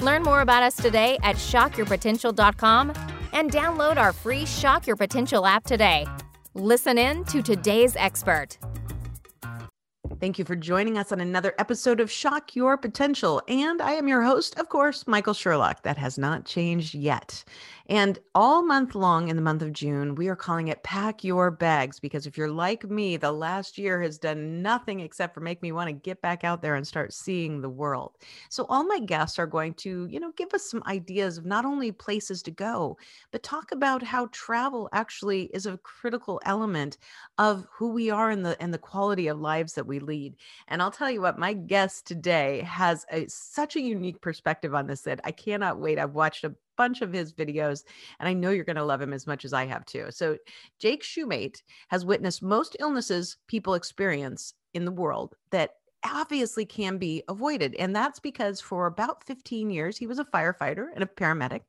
Learn 0.00 0.22
more 0.22 0.40
about 0.42 0.62
us 0.62 0.76
today 0.76 1.18
at 1.22 1.36
shockyourpotential.com 1.36 2.92
and 3.32 3.50
download 3.50 3.96
our 3.96 4.12
free 4.12 4.46
Shock 4.46 4.86
Your 4.86 4.96
Potential 4.96 5.44
app 5.44 5.64
today. 5.64 6.06
Listen 6.54 6.98
in 6.98 7.24
to 7.24 7.42
today's 7.42 7.96
expert. 7.96 8.58
Thank 10.20 10.38
you 10.38 10.44
for 10.44 10.56
joining 10.56 10.98
us 10.98 11.12
on 11.12 11.20
another 11.20 11.54
episode 11.58 12.00
of 12.00 12.10
Shock 12.10 12.56
Your 12.56 12.76
Potential. 12.76 13.40
And 13.46 13.80
I 13.80 13.92
am 13.92 14.08
your 14.08 14.22
host, 14.22 14.58
of 14.58 14.68
course, 14.68 15.06
Michael 15.06 15.34
Sherlock. 15.34 15.82
That 15.84 15.96
has 15.96 16.18
not 16.18 16.44
changed 16.44 16.94
yet. 16.94 17.44
And 17.90 18.18
all 18.34 18.62
month 18.62 18.94
long 18.94 19.28
in 19.28 19.36
the 19.36 19.42
month 19.42 19.62
of 19.62 19.72
June, 19.72 20.14
we 20.14 20.28
are 20.28 20.36
calling 20.36 20.68
it 20.68 20.82
Pack 20.82 21.24
Your 21.24 21.50
Bags 21.50 21.98
because 21.98 22.26
if 22.26 22.36
you're 22.36 22.50
like 22.50 22.84
me, 22.84 23.16
the 23.16 23.32
last 23.32 23.78
year 23.78 24.02
has 24.02 24.18
done 24.18 24.60
nothing 24.60 25.00
except 25.00 25.32
for 25.32 25.40
make 25.40 25.62
me 25.62 25.72
want 25.72 25.88
to 25.88 25.94
get 25.94 26.20
back 26.20 26.44
out 26.44 26.60
there 26.60 26.74
and 26.74 26.86
start 26.86 27.14
seeing 27.14 27.62
the 27.62 27.70
world. 27.70 28.18
So 28.50 28.66
all 28.68 28.84
my 28.84 28.98
guests 28.98 29.38
are 29.38 29.46
going 29.46 29.72
to, 29.74 30.06
you 30.10 30.20
know, 30.20 30.32
give 30.36 30.52
us 30.52 30.70
some 30.70 30.82
ideas 30.86 31.38
of 31.38 31.46
not 31.46 31.64
only 31.64 31.90
places 31.90 32.42
to 32.42 32.50
go, 32.50 32.98
but 33.30 33.42
talk 33.42 33.72
about 33.72 34.02
how 34.02 34.28
travel 34.32 34.90
actually 34.92 35.44
is 35.54 35.64
a 35.64 35.78
critical 35.78 36.42
element 36.44 36.98
of 37.38 37.66
who 37.72 37.88
we 37.88 38.10
are 38.10 38.28
and 38.28 38.44
the 38.44 38.60
and 38.60 38.74
the 38.74 38.78
quality 38.78 39.28
of 39.28 39.40
lives 39.40 39.72
that 39.72 39.86
we 39.86 39.98
lead. 39.98 40.36
And 40.68 40.82
I'll 40.82 40.90
tell 40.90 41.10
you 41.10 41.22
what, 41.22 41.38
my 41.38 41.54
guest 41.54 42.06
today 42.06 42.60
has 42.66 43.06
a, 43.10 43.26
such 43.28 43.76
a 43.76 43.80
unique 43.80 44.20
perspective 44.20 44.74
on 44.74 44.86
this 44.86 45.00
that 45.02 45.20
I 45.24 45.30
cannot 45.30 45.78
wait. 45.80 45.98
I've 45.98 46.12
watched 46.12 46.44
a 46.44 46.54
bunch 46.78 47.02
of 47.02 47.12
his 47.12 47.34
videos, 47.34 47.84
and 48.18 48.28
I 48.28 48.32
know 48.32 48.50
you're 48.50 48.64
going 48.64 48.76
to 48.76 48.84
love 48.84 49.02
him 49.02 49.12
as 49.12 49.26
much 49.26 49.44
as 49.44 49.52
I 49.52 49.66
have 49.66 49.84
too. 49.84 50.06
So, 50.10 50.38
Jake 50.78 51.02
Shumate 51.02 51.62
has 51.88 52.06
witnessed 52.06 52.42
most 52.42 52.76
illnesses 52.80 53.36
people 53.48 53.74
experience 53.74 54.54
in 54.72 54.86
the 54.86 54.92
world 54.92 55.34
that 55.50 55.72
obviously 56.04 56.64
can 56.64 56.98
be 56.98 57.22
avoided. 57.28 57.74
And 57.74 57.94
that's 57.94 58.20
because 58.20 58.60
for 58.60 58.86
about 58.86 59.24
15 59.24 59.70
years, 59.70 59.96
he 59.96 60.06
was 60.06 60.18
a 60.18 60.24
firefighter 60.24 60.86
and 60.94 61.02
a 61.02 61.06
paramedic 61.06 61.62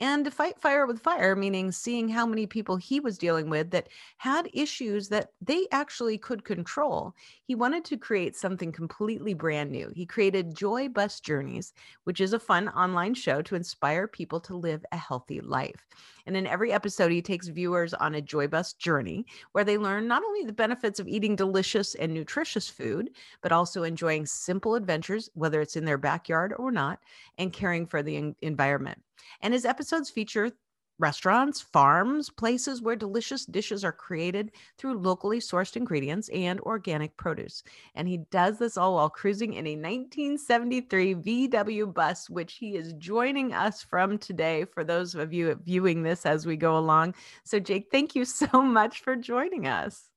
and 0.00 0.24
to 0.24 0.30
fight 0.30 0.60
fire 0.60 0.86
with 0.86 1.00
fire, 1.00 1.34
meaning 1.34 1.72
seeing 1.72 2.08
how 2.08 2.24
many 2.24 2.46
people 2.46 2.76
he 2.76 3.00
was 3.00 3.18
dealing 3.18 3.50
with 3.50 3.70
that 3.70 3.88
had 4.18 4.48
issues 4.52 5.08
that 5.08 5.32
they 5.40 5.66
actually 5.72 6.18
could 6.18 6.44
control. 6.44 7.14
He 7.44 7.54
wanted 7.54 7.84
to 7.86 7.96
create 7.96 8.36
something 8.36 8.70
completely 8.72 9.34
brand 9.34 9.70
new. 9.70 9.90
He 9.94 10.06
created 10.06 10.54
Joy 10.54 10.88
Bus 10.88 11.20
Journeys, 11.20 11.72
which 12.04 12.20
is 12.20 12.32
a 12.32 12.38
fun 12.38 12.68
online 12.68 13.14
show 13.14 13.42
to 13.42 13.56
inspire 13.56 14.06
people 14.06 14.40
to 14.40 14.56
live 14.56 14.84
a 14.92 14.96
healthy 14.96 15.40
life. 15.40 15.86
And 16.26 16.36
in 16.36 16.46
every 16.46 16.72
episode, 16.72 17.10
he 17.10 17.22
takes 17.22 17.48
viewers 17.48 17.94
on 17.94 18.14
a 18.14 18.22
Joy 18.22 18.48
Bus 18.48 18.74
journey 18.74 19.24
where 19.52 19.64
they 19.64 19.78
learn 19.78 20.06
not 20.06 20.22
only 20.22 20.44
the 20.44 20.52
benefits 20.52 21.00
of 21.00 21.08
eating 21.08 21.34
delicious 21.34 21.94
and 21.94 22.12
nutritious 22.12 22.68
food, 22.68 23.10
but 23.40 23.50
also 23.50 23.82
enjoying 23.82 24.26
simple 24.26 24.74
adventures, 24.74 25.30
whether 25.34 25.60
it's 25.60 25.76
in 25.76 25.84
their 25.84 25.98
backyard 25.98 26.52
or 26.58 26.70
not, 26.70 27.00
and 27.38 27.52
caring 27.52 27.86
for 27.86 28.02
the 28.02 28.34
environment. 28.42 29.02
And 29.40 29.54
his 29.54 29.64
episodes 29.64 30.10
feature 30.10 30.52
restaurants, 30.98 31.60
farms, 31.60 32.28
places 32.28 32.82
where 32.82 32.96
delicious 32.96 33.46
dishes 33.46 33.84
are 33.84 33.92
created 33.92 34.52
through 34.76 34.98
locally 34.98 35.38
sourced 35.38 35.76
ingredients 35.76 36.28
and 36.30 36.60
organic 36.60 37.16
produce. 37.16 37.62
And 37.94 38.08
he 38.08 38.18
does 38.30 38.58
this 38.58 38.76
all 38.76 38.96
while 38.96 39.08
cruising 39.08 39.54
in 39.54 39.66
a 39.66 39.76
1973 39.76 41.14
VW 41.14 41.94
bus, 41.94 42.28
which 42.28 42.54
he 42.54 42.76
is 42.76 42.92
joining 42.94 43.52
us 43.52 43.82
from 43.82 44.18
today 44.18 44.64
for 44.64 44.84
those 44.84 45.14
of 45.14 45.32
you 45.32 45.54
viewing 45.64 46.02
this 46.02 46.26
as 46.26 46.46
we 46.46 46.56
go 46.56 46.76
along. 46.76 47.14
So, 47.44 47.58
Jake, 47.58 47.88
thank 47.90 48.14
you 48.14 48.24
so 48.24 48.48
much 48.62 49.00
for 49.00 49.16
joining 49.16 49.66
us. 49.66 50.10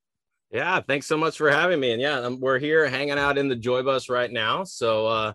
Yeah, 0.52 0.82
thanks 0.82 1.06
so 1.06 1.16
much 1.16 1.38
for 1.38 1.50
having 1.50 1.80
me. 1.80 1.94
And 1.94 2.02
yeah, 2.02 2.28
we're 2.28 2.60
here 2.60 2.86
hanging 2.88 3.18
out 3.18 3.38
in 3.38 3.48
the 3.48 3.56
Joy 3.56 3.84
Bus 3.84 4.10
right 4.10 4.30
now. 4.30 4.66
So, 4.66 5.08
uh, 5.08 5.34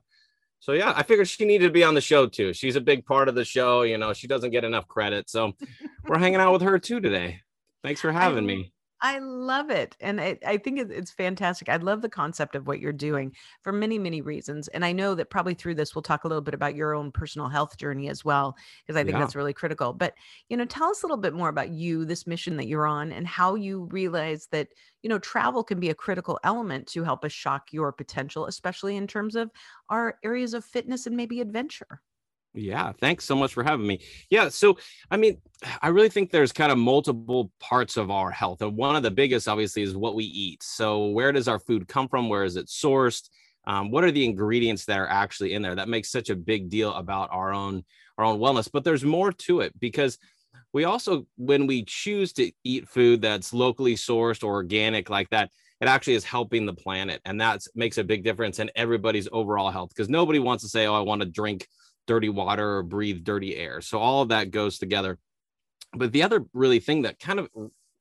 so 0.60 0.72
yeah, 0.72 0.92
I 0.96 1.02
figured 1.02 1.28
she 1.28 1.44
needed 1.44 1.66
to 1.66 1.72
be 1.72 1.84
on 1.84 1.94
the 1.94 2.00
show 2.00 2.26
too. 2.26 2.52
She's 2.52 2.76
a 2.76 2.80
big 2.80 3.06
part 3.06 3.28
of 3.28 3.34
the 3.34 3.44
show. 3.44 3.82
You 3.82 3.98
know, 3.98 4.12
she 4.12 4.26
doesn't 4.26 4.50
get 4.50 4.64
enough 4.64 4.88
credit. 4.88 5.30
So 5.30 5.52
we're 6.06 6.18
hanging 6.18 6.40
out 6.40 6.52
with 6.52 6.62
her 6.62 6.78
too 6.78 7.00
today. 7.00 7.40
Thanks 7.82 8.00
for 8.00 8.12
having 8.12 8.44
I, 8.44 8.46
me. 8.46 8.72
I 9.02 9.18
love 9.18 9.68
it. 9.70 9.94
And 10.00 10.20
I, 10.20 10.38
I 10.46 10.56
think 10.56 10.78
it's 10.78 11.10
fantastic. 11.10 11.68
I 11.68 11.76
love 11.76 12.00
the 12.00 12.08
concept 12.08 12.54
of 12.54 12.66
what 12.66 12.80
you're 12.80 12.92
doing 12.92 13.34
for 13.62 13.70
many, 13.70 13.98
many 13.98 14.22
reasons. 14.22 14.68
And 14.68 14.84
I 14.84 14.92
know 14.92 15.14
that 15.14 15.28
probably 15.28 15.52
through 15.52 15.74
this, 15.74 15.94
we'll 15.94 16.02
talk 16.02 16.24
a 16.24 16.28
little 16.28 16.40
bit 16.40 16.54
about 16.54 16.74
your 16.74 16.94
own 16.94 17.12
personal 17.12 17.48
health 17.48 17.76
journey 17.76 18.08
as 18.08 18.24
well, 18.24 18.56
because 18.80 18.98
I 18.98 19.04
think 19.04 19.14
yeah. 19.14 19.20
that's 19.20 19.36
really 19.36 19.52
critical. 19.52 19.92
But, 19.92 20.14
you 20.48 20.56
know, 20.56 20.64
tell 20.64 20.88
us 20.88 21.02
a 21.02 21.06
little 21.06 21.18
bit 21.18 21.34
more 21.34 21.50
about 21.50 21.70
you, 21.70 22.06
this 22.06 22.26
mission 22.26 22.56
that 22.56 22.68
you're 22.68 22.86
on, 22.86 23.12
and 23.12 23.26
how 23.26 23.54
you 23.54 23.84
realize 23.90 24.48
that, 24.50 24.68
you 25.02 25.10
know, 25.10 25.18
travel 25.18 25.62
can 25.62 25.78
be 25.78 25.90
a 25.90 25.94
critical 25.94 26.40
element 26.42 26.86
to 26.88 27.04
help 27.04 27.22
us 27.22 27.32
shock 27.32 27.72
your 27.72 27.92
potential, 27.92 28.46
especially 28.46 28.96
in 28.96 29.06
terms 29.06 29.36
of 29.36 29.50
our 29.90 30.18
areas 30.24 30.54
of 30.54 30.64
fitness 30.64 31.06
and 31.06 31.16
maybe 31.16 31.42
adventure. 31.42 32.00
Yeah, 32.58 32.92
thanks 33.00 33.26
so 33.26 33.36
much 33.36 33.52
for 33.52 33.62
having 33.62 33.86
me. 33.86 34.00
Yeah, 34.30 34.48
so 34.48 34.78
I 35.10 35.18
mean, 35.18 35.36
I 35.82 35.88
really 35.88 36.08
think 36.08 36.30
there's 36.30 36.52
kind 36.52 36.72
of 36.72 36.78
multiple 36.78 37.52
parts 37.60 37.98
of 37.98 38.10
our 38.10 38.30
health. 38.30 38.62
And 38.62 38.76
one 38.76 38.96
of 38.96 39.02
the 39.02 39.10
biggest, 39.10 39.46
obviously, 39.46 39.82
is 39.82 39.94
what 39.94 40.14
we 40.14 40.24
eat. 40.24 40.62
So, 40.62 41.08
where 41.08 41.32
does 41.32 41.48
our 41.48 41.58
food 41.58 41.86
come 41.86 42.08
from? 42.08 42.30
Where 42.30 42.44
is 42.44 42.56
it 42.56 42.68
sourced? 42.68 43.28
Um, 43.66 43.90
what 43.90 44.04
are 44.04 44.10
the 44.10 44.24
ingredients 44.24 44.86
that 44.86 44.98
are 44.98 45.08
actually 45.08 45.52
in 45.52 45.60
there? 45.60 45.74
That 45.74 45.88
makes 45.90 46.10
such 46.10 46.30
a 46.30 46.36
big 46.36 46.70
deal 46.70 46.94
about 46.94 47.28
our 47.30 47.52
own 47.52 47.84
our 48.16 48.24
own 48.24 48.38
wellness. 48.40 48.70
But 48.72 48.84
there's 48.84 49.04
more 49.04 49.32
to 49.32 49.60
it 49.60 49.78
because 49.78 50.18
we 50.72 50.84
also, 50.84 51.26
when 51.36 51.66
we 51.66 51.84
choose 51.84 52.32
to 52.34 52.50
eat 52.64 52.88
food 52.88 53.22
that's 53.22 53.52
locally 53.52 53.94
sourced 53.94 54.42
or 54.44 54.52
organic 54.54 55.10
like 55.10 55.30
that, 55.30 55.50
it 55.80 55.88
actually 55.88 56.14
is 56.14 56.24
helping 56.24 56.64
the 56.64 56.72
planet, 56.74 57.20
and 57.26 57.40
that 57.40 57.60
makes 57.74 57.98
a 57.98 58.04
big 58.04 58.24
difference 58.24 58.58
in 58.60 58.70
everybody's 58.76 59.28
overall 59.30 59.70
health. 59.70 59.90
Because 59.90 60.08
nobody 60.08 60.38
wants 60.38 60.64
to 60.64 60.70
say, 60.70 60.86
"Oh, 60.86 60.94
I 60.94 61.00
want 61.00 61.20
to 61.20 61.28
drink." 61.28 61.66
Dirty 62.06 62.28
water 62.28 62.78
or 62.78 62.82
breathe 62.82 63.24
dirty 63.24 63.56
air. 63.56 63.80
So 63.80 63.98
all 63.98 64.22
of 64.22 64.28
that 64.28 64.50
goes 64.50 64.78
together. 64.78 65.18
But 65.92 66.12
the 66.12 66.22
other 66.22 66.44
really 66.52 66.80
thing 66.80 67.02
that 67.02 67.18
kind 67.18 67.38
of 67.38 67.48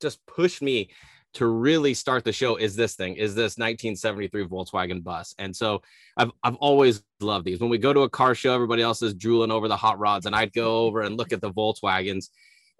just 0.00 0.24
pushed 0.26 0.62
me 0.62 0.90
to 1.34 1.46
really 1.46 1.92
start 1.92 2.24
the 2.24 2.32
show 2.32 2.56
is 2.56 2.76
this 2.76 2.94
thing 2.94 3.14
is 3.16 3.34
this 3.34 3.58
1973 3.58 4.46
Volkswagen 4.46 5.04
bus. 5.04 5.34
And 5.38 5.54
so 5.54 5.82
I've 6.16 6.30
I've 6.42 6.56
always 6.56 7.02
loved 7.20 7.44
these. 7.44 7.60
When 7.60 7.68
we 7.68 7.78
go 7.78 7.92
to 7.92 8.00
a 8.00 8.10
car 8.10 8.34
show, 8.34 8.54
everybody 8.54 8.82
else 8.82 9.02
is 9.02 9.12
drooling 9.12 9.50
over 9.50 9.68
the 9.68 9.76
hot 9.76 9.98
rods, 9.98 10.24
and 10.24 10.34
I'd 10.34 10.52
go 10.54 10.86
over 10.86 11.02
and 11.02 11.16
look 11.16 11.32
at 11.32 11.42
the 11.42 11.52
Volkswagens. 11.52 12.30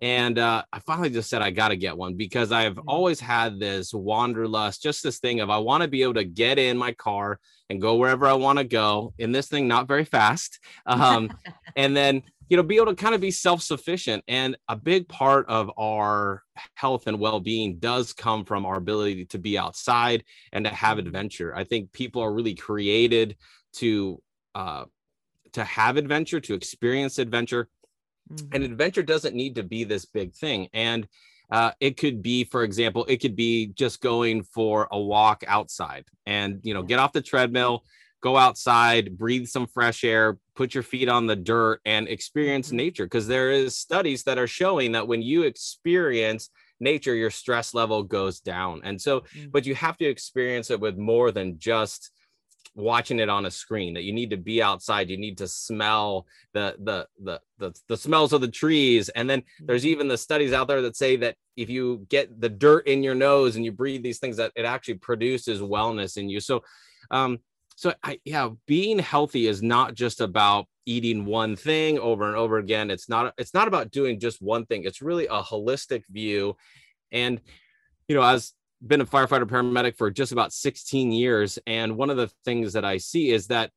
And 0.02 0.38
uh, 0.38 0.62
I 0.72 0.78
finally 0.80 1.08
just 1.08 1.30
said 1.30 1.40
I 1.40 1.50
got 1.50 1.68
to 1.68 1.76
get 1.76 1.96
one 1.96 2.14
because 2.14 2.52
I've 2.52 2.74
mm-hmm. 2.74 2.88
always 2.88 3.18
had 3.18 3.58
this 3.58 3.94
wanderlust, 3.94 4.82
just 4.82 5.02
this 5.02 5.18
thing 5.18 5.40
of 5.40 5.48
I 5.48 5.58
want 5.58 5.82
to 5.82 5.88
be 5.88 6.02
able 6.02 6.14
to 6.14 6.24
get 6.24 6.58
in 6.58 6.76
my 6.76 6.92
car 6.92 7.38
and 7.70 7.80
go 7.80 7.96
wherever 7.96 8.26
I 8.26 8.34
want 8.34 8.58
to 8.58 8.64
go 8.64 9.14
in 9.18 9.32
this 9.32 9.48
thing, 9.48 9.66
not 9.68 9.88
very 9.88 10.04
fast. 10.04 10.58
Um, 10.86 11.36
and 11.76 11.96
then, 11.96 12.22
you 12.48 12.56
know, 12.56 12.62
be 12.62 12.76
able 12.76 12.86
to 12.86 12.94
kind 12.94 13.14
of 13.14 13.20
be 13.20 13.32
self 13.32 13.60
sufficient. 13.60 14.22
And 14.28 14.56
a 14.68 14.76
big 14.76 15.08
part 15.08 15.48
of 15.48 15.70
our 15.76 16.42
health 16.74 17.06
and 17.06 17.18
well 17.18 17.40
being 17.40 17.78
does 17.78 18.12
come 18.12 18.44
from 18.44 18.64
our 18.64 18.76
ability 18.76 19.24
to 19.26 19.38
be 19.38 19.58
outside 19.58 20.22
and 20.52 20.64
to 20.64 20.70
have 20.70 20.98
mm-hmm. 20.98 21.08
adventure. 21.08 21.56
I 21.56 21.64
think 21.64 21.92
people 21.92 22.22
are 22.22 22.32
really 22.32 22.54
created 22.54 23.36
to, 23.74 24.22
uh, 24.54 24.84
to 25.54 25.64
have 25.64 25.96
adventure, 25.96 26.38
to 26.40 26.54
experience 26.54 27.18
adventure 27.18 27.68
Mm-hmm. 28.32 28.54
And 28.54 28.64
adventure 28.64 29.02
doesn't 29.02 29.34
need 29.34 29.54
to 29.56 29.62
be 29.62 29.84
this 29.84 30.04
big 30.04 30.34
thing. 30.34 30.68
And 30.72 31.06
uh, 31.50 31.72
it 31.80 31.96
could 31.96 32.22
be, 32.22 32.44
for 32.44 32.64
example, 32.64 33.04
it 33.06 33.18
could 33.18 33.36
be 33.36 33.68
just 33.68 34.00
going 34.00 34.42
for 34.42 34.88
a 34.90 35.00
walk 35.00 35.44
outside 35.46 36.04
and, 36.26 36.60
you 36.62 36.74
know, 36.74 36.82
get 36.82 36.98
off 36.98 37.12
the 37.12 37.22
treadmill, 37.22 37.84
go 38.20 38.36
outside, 38.36 39.16
breathe 39.16 39.46
some 39.46 39.66
fresh 39.66 40.02
air, 40.02 40.38
put 40.56 40.74
your 40.74 40.82
feet 40.82 41.08
on 41.08 41.26
the 41.26 41.36
dirt 41.36 41.80
and 41.84 42.08
experience 42.08 42.68
mm-hmm. 42.68 42.78
nature. 42.78 43.04
Because 43.04 43.28
there 43.28 43.52
is 43.52 43.76
studies 43.76 44.24
that 44.24 44.38
are 44.38 44.48
showing 44.48 44.92
that 44.92 45.06
when 45.06 45.22
you 45.22 45.42
experience 45.42 46.50
nature, 46.80 47.14
your 47.14 47.30
stress 47.30 47.74
level 47.74 48.02
goes 48.02 48.40
down. 48.40 48.80
And 48.82 49.00
so, 49.00 49.20
mm-hmm. 49.20 49.50
but 49.50 49.66
you 49.66 49.74
have 49.76 49.96
to 49.98 50.04
experience 50.04 50.70
it 50.70 50.80
with 50.80 50.96
more 50.98 51.30
than 51.30 51.58
just 51.58 52.10
watching 52.74 53.18
it 53.20 53.28
on 53.28 53.46
a 53.46 53.50
screen 53.50 53.94
that 53.94 54.02
you 54.02 54.12
need 54.12 54.30
to 54.30 54.36
be 54.36 54.62
outside 54.62 55.08
you 55.08 55.16
need 55.16 55.38
to 55.38 55.48
smell 55.48 56.26
the 56.52 56.74
the 56.80 57.06
the 57.22 57.40
the, 57.58 57.74
the 57.88 57.96
smells 57.96 58.32
of 58.32 58.40
the 58.40 58.48
trees 58.48 59.08
and 59.10 59.28
then 59.28 59.42
there's 59.60 59.82
mm-hmm. 59.82 59.92
even 59.92 60.08
the 60.08 60.18
studies 60.18 60.52
out 60.52 60.68
there 60.68 60.82
that 60.82 60.96
say 60.96 61.16
that 61.16 61.36
if 61.56 61.70
you 61.70 62.06
get 62.08 62.40
the 62.40 62.48
dirt 62.48 62.86
in 62.86 63.02
your 63.02 63.14
nose 63.14 63.56
and 63.56 63.64
you 63.64 63.72
breathe 63.72 64.02
these 64.02 64.18
things 64.18 64.36
that 64.36 64.52
it 64.56 64.64
actually 64.64 64.94
produces 64.94 65.60
wellness 65.60 66.16
in 66.16 66.28
you 66.28 66.40
so 66.40 66.62
um 67.10 67.38
so 67.76 67.92
I, 68.02 68.18
yeah 68.24 68.50
being 68.66 68.98
healthy 68.98 69.46
is 69.46 69.62
not 69.62 69.94
just 69.94 70.20
about 70.20 70.66
eating 70.86 71.24
one 71.24 71.56
thing 71.56 71.98
over 71.98 72.28
and 72.28 72.36
over 72.36 72.58
again. 72.58 72.90
It's 72.90 73.08
not 73.08 73.34
it's 73.36 73.52
not 73.52 73.68
about 73.68 73.90
doing 73.90 74.20
just 74.20 74.40
one 74.40 74.64
thing. 74.64 74.84
It's 74.84 75.02
really 75.02 75.26
a 75.26 75.42
holistic 75.42 76.04
view. 76.08 76.56
And 77.12 77.40
you 78.08 78.14
know, 78.14 78.22
as 78.22 78.52
been 78.84 79.00
a 79.00 79.06
firefighter 79.06 79.44
paramedic 79.44 79.96
for 79.96 80.10
just 80.10 80.32
about 80.32 80.52
16 80.52 81.12
years 81.12 81.58
and 81.66 81.96
one 81.96 82.10
of 82.10 82.16
the 82.16 82.30
things 82.44 82.74
that 82.74 82.84
I 82.84 82.98
see 82.98 83.30
is 83.30 83.46
that 83.48 83.70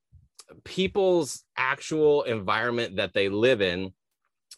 people's 0.64 1.44
actual 1.58 2.24
environment 2.24 2.98
that 2.98 3.14
they 3.14 3.30
live 3.30 3.62
in 3.62 3.94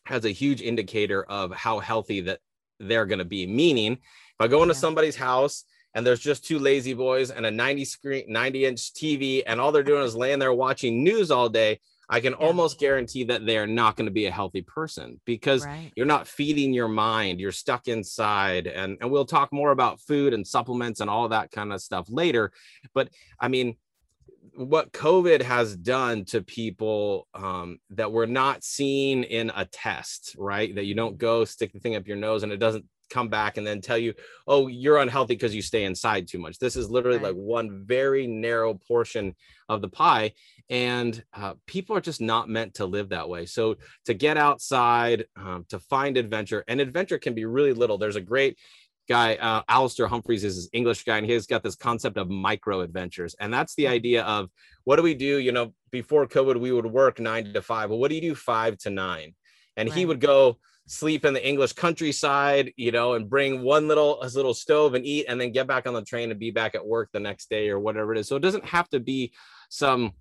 has 0.06 0.26
a 0.26 0.30
huge 0.30 0.62
indicator 0.62 1.24
of 1.24 1.52
how 1.52 1.80
healthy 1.80 2.22
that 2.22 2.40
they're 2.80 3.06
going 3.06 3.20
to 3.20 3.26
be 3.26 3.46
meaning 3.46 3.94
if 3.94 4.40
i 4.40 4.48
go 4.48 4.64
into 4.64 4.74
yeah. 4.74 4.80
somebody's 4.80 5.16
house 5.16 5.66
and 5.94 6.06
there's 6.06 6.20
just 6.20 6.46
two 6.46 6.58
lazy 6.58 6.94
boys 6.94 7.30
and 7.30 7.46
a 7.46 7.52
90 7.52 7.86
screen 7.86 8.26
90 8.28 8.66
inch 8.66 8.94
tv 8.94 9.44
and 9.46 9.62
all 9.62 9.72
they're 9.72 9.84
doing 9.84 10.04
is 10.04 10.16
laying 10.16 10.40
there 10.40 10.54
watching 10.54 11.04
news 11.04 11.30
all 11.30 11.50
day 11.50 11.80
I 12.10 12.20
can 12.20 12.34
yeah. 12.34 12.46
almost 12.46 12.80
guarantee 12.80 13.24
that 13.26 13.46
they're 13.46 13.68
not 13.68 13.96
going 13.96 14.06
to 14.06 14.12
be 14.12 14.26
a 14.26 14.32
healthy 14.32 14.62
person 14.62 15.20
because 15.26 15.66
right. 15.66 15.92
you're 15.96 16.06
not 16.06 16.28
feeding 16.28 16.74
your 16.74 16.88
mind. 16.88 17.40
You're 17.40 17.52
stuck 17.52 17.88
inside. 17.88 18.68
And, 18.68 18.98
and 19.02 19.10
we'll 19.10 19.26
talk 19.26 19.54
more 19.54 19.72
about 19.72 20.02
food 20.02 20.34
and 20.34 20.46
supplements 20.46 21.00
and 21.00 21.10
all 21.10 21.30
that 21.30 21.52
kind 21.52 21.72
of 21.72 21.82
stuff 21.82 22.08
later. 22.10 22.52
But 22.94 23.10
I 23.40 23.48
mean, 23.48 23.78
what 24.54 24.92
COVID 24.92 25.42
has 25.42 25.76
done 25.76 26.26
to 26.26 26.42
people 26.42 27.28
um, 27.34 27.80
that 27.92 28.12
we're 28.12 28.26
not 28.26 28.64
seeing 28.64 29.24
in 29.24 29.52
a 29.56 29.66
test, 29.66 30.36
right? 30.38 30.74
That 30.76 30.86
you 30.86 30.96
don't 30.96 31.18
go 31.18 31.46
stick 31.46 31.72
the 31.72 31.80
thing 31.80 31.96
up 31.96 32.08
your 32.08 32.18
nose 32.18 32.44
and 32.44 32.52
it 32.52 32.58
doesn't 32.58 32.86
come 33.12 33.28
back 33.28 33.58
and 33.58 33.68
then 33.68 33.82
tell 33.82 33.98
you, 33.98 34.14
oh, 34.48 34.68
you're 34.68 34.98
unhealthy 34.98 35.36
because 35.36 35.54
you 35.54 35.62
stay 35.62 35.84
inside 35.84 36.28
too 36.28 36.40
much. 36.40 36.58
This 36.58 36.76
is 36.76 36.90
literally 36.90 37.18
right. 37.18 37.28
like 37.28 37.36
one 37.36 37.84
very 37.86 38.26
narrow 38.26 38.74
portion 38.74 39.36
of 39.70 39.82
the 39.82 39.90
pie. 39.90 40.34
And 40.70 41.22
uh, 41.34 41.56
people 41.68 41.96
are 41.96 42.02
just 42.02 42.22
not 42.22 42.50
meant 42.50 42.76
to 42.76 42.86
live 42.86 43.10
that 43.10 43.30
way. 43.30 43.46
So 43.46 43.76
to 44.06 44.14
get 44.14 44.38
outside, 44.38 45.26
um, 45.36 45.66
to 45.70 45.80
find 45.80 46.18
adventure, 46.18 46.64
and 46.68 46.80
adventure 46.80 47.20
can 47.20 47.34
be 47.34 47.46
really 47.46 47.74
little. 47.74 47.98
There's 47.98 48.16
a 48.16 48.22
great 48.22 48.58
guy, 49.10 49.36
uh, 49.36 49.62
Alastair 49.68 50.08
Humphreys 50.08 50.46
is 50.46 50.56
his 50.56 50.70
English 50.72 51.04
guy, 51.04 51.18
and 51.18 51.30
he's 51.30 51.46
got 51.46 51.64
this 51.64 51.76
concept 51.76 52.18
of 52.18 52.30
micro 52.30 52.80
adventures. 52.80 53.36
And 53.40 53.54
that's 53.54 53.76
the 53.76 53.88
idea 53.88 54.24
of 54.24 54.50
what 54.86 54.96
do 54.96 55.04
we 55.04 55.14
do? 55.14 55.38
You 55.38 55.52
know, 55.52 55.74
before 55.92 56.26
COVID, 56.26 56.58
we 56.58 56.72
would 56.72 56.86
work 56.86 57.20
nine 57.20 57.54
to 57.54 57.62
five. 57.62 57.90
Well, 57.90 58.00
what 58.00 58.10
do 58.10 58.16
you 58.16 58.22
do 58.22 58.36
five 58.36 58.78
to 58.80 58.90
nine? 58.90 59.36
And 59.76 59.90
right. 59.90 59.98
he 59.98 60.06
would 60.06 60.22
go 60.22 60.58
sleep 60.92 61.24
in 61.24 61.34
the 61.34 61.48
English 61.48 61.72
countryside, 61.74 62.74
you 62.76 62.92
know, 62.92 63.14
and 63.14 63.30
bring 63.30 63.62
one 63.62 63.88
little 63.88 64.22
his 64.22 64.36
little 64.36 64.54
stove 64.54 64.94
and 64.94 65.06
eat, 65.06 65.26
and 65.30 65.40
then 65.40 65.52
get 65.52 65.66
back 65.66 65.88
on 65.88 65.94
the 65.94 66.04
train 66.04 66.32
and 66.32 66.40
be 66.40 66.52
back 66.52 66.76
at 66.76 66.86
work 66.86 67.10
the 67.14 67.20
next 67.20 67.50
day 67.50 67.70
or 67.70 67.80
whatever 67.80 68.14
it 68.14 68.20
is. 68.20 68.28
So 68.28 68.36
it 68.36 68.42
doesn't 68.42 68.66
have 68.66 68.90
to 68.90 69.00
be 69.00 69.32
some 69.70 70.12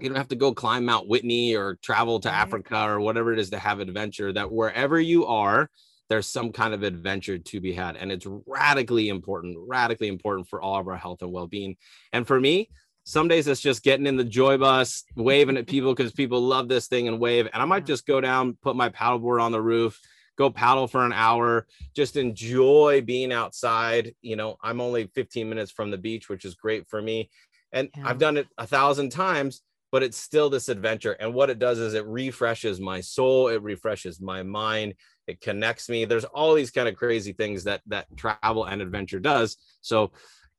you 0.00 0.08
don't 0.08 0.18
have 0.18 0.28
to 0.28 0.36
go 0.36 0.52
climb 0.52 0.84
Mount 0.84 1.08
Whitney 1.08 1.54
or 1.54 1.78
travel 1.80 2.18
to 2.20 2.28
right. 2.28 2.38
Africa 2.38 2.82
or 2.82 3.00
whatever 3.00 3.32
it 3.32 3.38
is 3.38 3.50
to 3.50 3.58
have 3.58 3.78
adventure. 3.78 4.32
That 4.32 4.50
wherever 4.50 4.98
you 4.98 5.26
are, 5.26 5.70
there's 6.08 6.26
some 6.26 6.50
kind 6.50 6.74
of 6.74 6.82
adventure 6.82 7.38
to 7.38 7.60
be 7.60 7.72
had. 7.72 7.96
And 7.96 8.10
it's 8.10 8.26
radically 8.46 9.08
important, 9.08 9.56
radically 9.60 10.08
important 10.08 10.48
for 10.48 10.60
all 10.60 10.80
of 10.80 10.88
our 10.88 10.96
health 10.96 11.22
and 11.22 11.32
well 11.32 11.46
being. 11.46 11.76
And 12.12 12.26
for 12.26 12.40
me, 12.40 12.70
some 13.04 13.28
days 13.28 13.46
it's 13.46 13.60
just 13.60 13.82
getting 13.82 14.06
in 14.06 14.16
the 14.16 14.24
joy 14.24 14.56
bus, 14.56 15.04
waving 15.14 15.58
at 15.58 15.66
people 15.66 15.94
because 15.94 16.12
people 16.12 16.40
love 16.40 16.68
this 16.68 16.88
thing 16.88 17.06
and 17.06 17.20
wave. 17.20 17.48
And 17.52 17.62
I 17.62 17.66
might 17.66 17.84
just 17.84 18.06
go 18.06 18.20
down, 18.20 18.56
put 18.62 18.76
my 18.76 18.88
paddleboard 18.88 19.42
on 19.42 19.52
the 19.52 19.60
roof, 19.60 20.00
go 20.36 20.50
paddle 20.50 20.88
for 20.88 21.04
an 21.04 21.12
hour, 21.12 21.66
just 21.94 22.16
enjoy 22.16 23.02
being 23.04 23.30
outside. 23.30 24.14
You 24.22 24.36
know, 24.36 24.56
I'm 24.62 24.80
only 24.80 25.10
15 25.14 25.48
minutes 25.48 25.70
from 25.70 25.90
the 25.90 25.98
beach, 25.98 26.30
which 26.30 26.46
is 26.46 26.54
great 26.54 26.88
for 26.88 27.00
me. 27.00 27.30
And 27.72 27.90
yeah. 27.96 28.04
I've 28.06 28.18
done 28.18 28.38
it 28.38 28.46
a 28.56 28.66
thousand 28.66 29.10
times, 29.10 29.60
but 29.92 30.02
it's 30.02 30.16
still 30.16 30.48
this 30.48 30.70
adventure. 30.70 31.12
And 31.12 31.34
what 31.34 31.50
it 31.50 31.58
does 31.58 31.78
is 31.78 31.92
it 31.92 32.06
refreshes 32.06 32.80
my 32.80 33.00
soul, 33.00 33.48
it 33.48 33.62
refreshes 33.62 34.18
my 34.20 34.42
mind, 34.42 34.94
it 35.26 35.40
connects 35.40 35.90
me. 35.90 36.04
There's 36.04 36.24
all 36.24 36.54
these 36.54 36.70
kind 36.70 36.88
of 36.88 36.96
crazy 36.96 37.32
things 37.32 37.64
that 37.64 37.82
that 37.86 38.06
travel 38.16 38.64
and 38.64 38.80
adventure 38.80 39.20
does. 39.20 39.56
So 39.82 40.12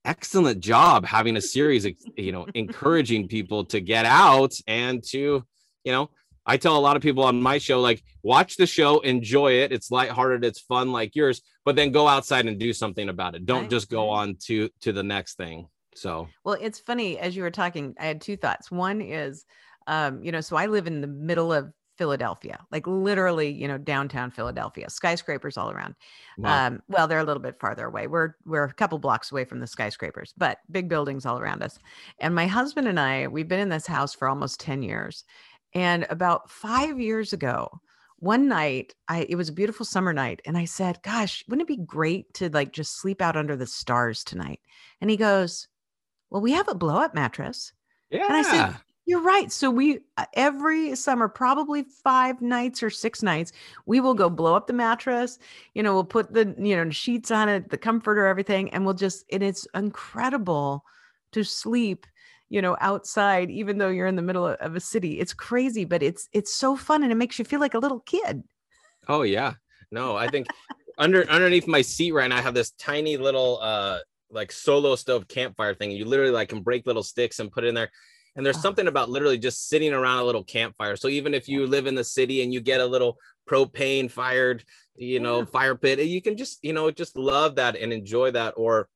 excellent 0.06 0.60
job 0.60 1.06
having 1.06 1.38
a 1.38 1.42
series, 1.56 1.86
you 2.16 2.32
know, 2.32 2.48
encouraging 2.54 3.28
people 3.28 3.66
to 3.66 3.80
get 3.80 4.06
out 4.06 4.54
and 4.68 5.04
to, 5.12 5.44
you 5.84 5.92
know, 5.92 6.10
I 6.46 6.58
tell 6.58 6.78
a 6.78 6.80
lot 6.80 6.96
of 6.96 7.02
people 7.02 7.24
on 7.24 7.42
my 7.42 7.58
show, 7.58 7.82
like, 7.82 8.04
watch 8.22 8.56
the 8.56 8.68
show, 8.68 9.00
enjoy 9.00 9.54
it. 9.54 9.72
It's 9.72 9.90
lighthearted, 9.90 10.46
it's 10.46 10.60
fun, 10.60 10.92
like 10.92 11.16
yours, 11.16 11.42
but 11.64 11.76
then 11.76 11.92
go 11.92 12.08
outside 12.08 12.46
and 12.46 12.60
do 12.60 12.72
something 12.72 13.10
about 13.10 13.34
it. 13.36 13.46
Don't 13.46 13.62
right. 13.62 13.70
just 13.70 13.90
go 13.90 14.10
on 14.10 14.38
to 14.46 14.70
to 14.82 14.94
the 14.94 15.02
next 15.04 15.38
thing. 15.38 15.68
So, 15.96 16.28
well, 16.44 16.58
it's 16.60 16.80
funny 16.80 17.18
as 17.18 17.36
you 17.36 17.42
were 17.42 17.52
talking, 17.52 17.96
I 18.00 18.06
had 18.06 18.22
two 18.22 18.38
thoughts. 18.38 18.70
One 18.70 19.02
is, 19.02 19.46
um, 19.88 20.24
you 20.24 20.32
know, 20.32 20.42
so 20.42 20.56
I 20.56 20.68
live 20.68 20.88
in 20.88 21.02
the 21.02 21.08
middle 21.08 21.52
of 21.52 21.72
Philadelphia, 21.98 22.66
like 22.72 22.86
literally, 22.88 23.50
you 23.50 23.68
know, 23.68 23.78
downtown 23.78 24.32
Philadelphia, 24.32 24.90
skyscrapers 24.90 25.58
all 25.58 25.72
around. 25.72 25.96
Wow. 26.38 26.68
Um, 26.68 26.84
well, 26.88 27.08
they're 27.08 27.20
a 27.20 27.24
little 27.24 27.42
bit 27.42 27.60
farther 27.60 27.86
away. 27.86 28.08
We're 28.08 28.36
we're 28.46 28.66
a 28.66 28.74
couple 28.74 29.00
blocks 29.00 29.32
away 29.32 29.46
from 29.46 29.60
the 29.60 29.68
skyscrapers, 29.68 30.34
but 30.38 30.60
big 30.72 30.90
buildings 30.90 31.26
all 31.26 31.40
around 31.40 31.64
us. 31.64 31.80
And 32.20 32.36
my 32.36 32.48
husband 32.48 32.88
and 32.88 33.00
I, 33.00 33.28
we've 33.28 33.48
been 33.48 33.60
in 33.60 33.70
this 33.70 33.88
house 33.88 34.14
for 34.14 34.28
almost 34.28 34.60
10 34.60 34.84
years. 34.84 35.24
And 35.74 36.06
about 36.10 36.50
five 36.50 37.00
years 37.00 37.34
ago, 37.34 37.82
one 38.18 38.48
night, 38.48 38.96
I 39.08 39.26
it 39.30 39.36
was 39.36 39.50
a 39.50 39.54
beautiful 39.54 39.86
summer 39.86 40.14
night, 40.14 40.42
and 40.46 40.58
I 40.58 40.66
said, 40.66 41.02
Gosh, 41.04 41.44
wouldn't 41.48 41.70
it 41.70 41.78
be 41.78 41.84
great 41.86 42.34
to 42.36 42.50
like 42.50 42.72
just 42.72 42.98
sleep 43.00 43.22
out 43.22 43.38
under 43.38 43.56
the 43.56 43.68
stars 43.68 44.24
tonight? 44.24 44.60
And 45.02 45.10
he 45.10 45.18
goes, 45.18 45.68
Well, 46.30 46.42
we 46.42 46.54
have 46.54 46.68
a 46.68 46.76
blow 46.76 46.98
up 46.98 47.14
mattress. 47.14 47.74
Yeah. 48.10 48.26
And 48.26 48.36
I 48.36 48.42
said, 48.42 48.76
you're 49.06 49.22
right. 49.22 49.52
So 49.52 49.70
we 49.70 50.00
uh, 50.18 50.26
every 50.34 50.96
summer, 50.96 51.28
probably 51.28 51.84
five 51.84 52.42
nights 52.42 52.82
or 52.82 52.90
six 52.90 53.22
nights, 53.22 53.52
we 53.86 54.00
will 54.00 54.16
go 54.16 54.30
blow 54.30 54.56
up 54.56 54.66
the 54.66 54.74
mattress. 54.74 55.38
You 55.74 55.84
know, 55.84 55.94
we'll 55.94 56.04
put 56.04 56.34
the 56.34 56.56
you 56.58 56.76
know 56.76 56.90
sheets 56.90 57.30
on 57.30 57.48
it, 57.48 57.70
the 57.70 57.78
comforter, 57.78 58.26
everything, 58.26 58.72
and 58.72 58.84
we'll 58.84 58.96
just. 58.96 59.26
And 59.32 59.44
it's 59.44 59.68
incredible 59.76 60.84
to 61.34 61.44
sleep, 61.44 62.08
you 62.50 62.62
know, 62.62 62.76
outside, 62.82 63.52
even 63.52 63.78
though 63.78 63.90
you're 63.90 64.08
in 64.08 64.16
the 64.16 64.22
middle 64.24 64.48
of 64.48 64.76
a 64.76 64.80
city. 64.80 65.20
It's 65.20 65.34
crazy, 65.34 65.86
but 65.86 66.02
it's 66.02 66.28
it's 66.34 66.56
so 66.56 66.76
fun, 66.76 67.04
and 67.04 67.12
it 67.12 67.16
makes 67.16 67.38
you 67.38 67.46
feel 67.46 67.60
like 67.60 67.76
a 67.76 67.80
little 67.80 68.00
kid. 68.00 68.44
Oh 69.08 69.22
yeah, 69.22 69.54
no, 69.92 70.16
I 70.16 70.30
think 70.30 70.48
under 70.98 71.30
underneath 71.30 71.68
my 71.68 71.84
seat 71.84 72.12
right 72.12 72.28
now, 72.28 72.38
I 72.38 72.42
have 72.42 72.56
this 72.56 72.72
tiny 72.72 73.18
little 73.18 73.60
uh 73.62 74.00
like 74.32 74.52
solo 74.52 74.96
stove 74.96 75.28
campfire 75.28 75.76
thing. 75.76 75.92
You 75.92 76.06
literally 76.06 76.32
like 76.32 76.50
can 76.50 76.62
break 76.64 76.88
little 76.88 77.04
sticks 77.04 77.38
and 77.38 77.52
put 77.52 77.64
it 77.64 77.68
in 77.68 77.76
there 77.76 77.92
and 78.36 78.46
there's 78.46 78.62
something 78.62 78.88
about 78.88 79.10
literally 79.10 79.38
just 79.38 79.70
sitting 79.70 79.94
around 79.94 80.20
a 80.20 80.26
little 80.26 80.44
campfire. 80.44 80.96
So 80.96 81.08
even 81.08 81.34
if 81.34 81.48
you 81.48 81.66
live 81.68 81.88
in 81.88 81.96
the 81.96 82.04
city 82.04 82.44
and 82.44 82.54
you 82.54 82.60
get 82.60 82.82
a 82.82 82.86
little 82.86 83.18
propane 83.50 84.12
fired, 84.12 84.64
you 84.96 85.20
know, 85.20 85.40
yeah. 85.40 85.46
fire 85.46 85.76
pit, 85.76 86.00
you 86.00 86.22
can 86.22 86.36
just, 86.36 86.60
you 86.62 86.74
know, 86.74 86.92
just 86.92 87.18
love 87.18 87.56
that 87.56 87.78
and 87.78 87.94
enjoy 87.94 88.32
that. 88.32 88.56
Or 88.58 88.90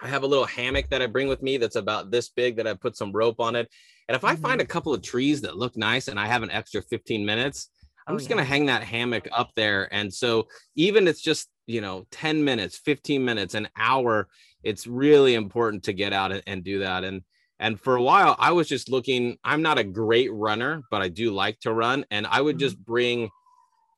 I 0.00 0.08
have 0.08 0.22
a 0.22 0.26
little 0.26 0.46
hammock 0.46 0.88
that 0.90 1.02
I 1.02 1.06
bring 1.06 1.28
with 1.28 1.42
me 1.42 1.58
that's 1.58 1.76
about 1.76 2.10
this 2.10 2.30
big 2.30 2.56
that 2.56 2.66
I 2.66 2.74
put 2.74 2.96
some 2.96 3.12
rope 3.12 3.38
on 3.38 3.54
it. 3.54 3.70
And 4.08 4.16
if 4.16 4.22
mm-hmm. 4.22 4.32
I 4.32 4.48
find 4.48 4.60
a 4.60 4.66
couple 4.66 4.94
of 4.94 5.02
trees 5.02 5.42
that 5.42 5.56
look 5.56 5.76
nice 5.76 6.08
and 6.08 6.18
I 6.18 6.26
have 6.26 6.42
an 6.42 6.50
extra 6.50 6.80
15 6.82 7.24
minutes, 7.24 7.68
I'm 8.06 8.14
oh, 8.14 8.18
just 8.18 8.28
yeah. 8.28 8.36
going 8.36 8.46
to 8.46 8.50
hang 8.50 8.66
that 8.66 8.82
hammock 8.82 9.28
up 9.32 9.50
there. 9.56 9.92
And 9.92 10.12
so 10.12 10.48
even 10.74 11.06
it's 11.06 11.22
just, 11.22 11.48
you 11.66 11.80
know, 11.80 12.06
10 12.10 12.44
minutes, 12.44 12.78
15 12.78 13.24
minutes, 13.24 13.54
an 13.54 13.68
hour, 13.76 14.28
it's 14.62 14.86
really 14.86 15.34
important 15.34 15.84
to 15.84 15.92
get 15.92 16.12
out 16.12 16.32
and, 16.32 16.42
and 16.46 16.64
do 16.64 16.80
that. 16.80 17.04
And 17.04 17.22
and 17.58 17.80
for 17.80 17.96
a 17.96 18.02
while, 18.02 18.36
I 18.38 18.52
was 18.52 18.68
just 18.68 18.90
looking. 18.90 19.38
I'm 19.44 19.62
not 19.62 19.78
a 19.78 19.84
great 19.84 20.32
runner, 20.32 20.82
but 20.90 21.02
I 21.02 21.08
do 21.08 21.30
like 21.30 21.60
to 21.60 21.72
run. 21.72 22.04
And 22.10 22.26
I 22.26 22.40
would 22.40 22.58
just 22.58 22.76
mm-hmm. 22.76 22.92
bring 22.92 23.30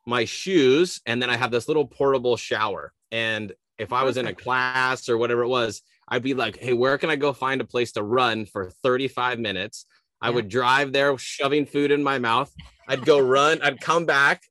my 0.06 0.24
shoes, 0.24 1.00
and 1.06 1.20
then 1.20 1.30
I 1.30 1.36
have 1.36 1.50
this 1.50 1.68
little 1.68 1.86
portable 1.86 2.36
shower. 2.36 2.92
And 3.10 3.52
if 3.78 3.92
I 3.92 4.04
was 4.04 4.16
in 4.16 4.26
a 4.26 4.34
class 4.34 5.08
or 5.08 5.18
whatever 5.18 5.42
it 5.42 5.48
was, 5.48 5.82
I'd 6.08 6.22
be 6.22 6.34
like, 6.34 6.58
hey, 6.58 6.72
where 6.72 6.98
can 6.98 7.10
I 7.10 7.16
go 7.16 7.32
find 7.32 7.60
a 7.60 7.64
place 7.64 7.92
to 7.92 8.02
run 8.02 8.46
for 8.46 8.70
35 8.82 9.40
minutes? 9.40 9.86
I 10.20 10.30
would 10.30 10.48
drive 10.48 10.92
there 10.92 11.16
shoving 11.18 11.66
food 11.66 11.90
in 11.90 12.02
my 12.02 12.18
mouth. 12.18 12.52
I'd 12.88 13.04
go 13.04 13.18
run. 13.18 13.60
I'd 13.62 13.80
come 13.80 14.06
back. 14.06 14.42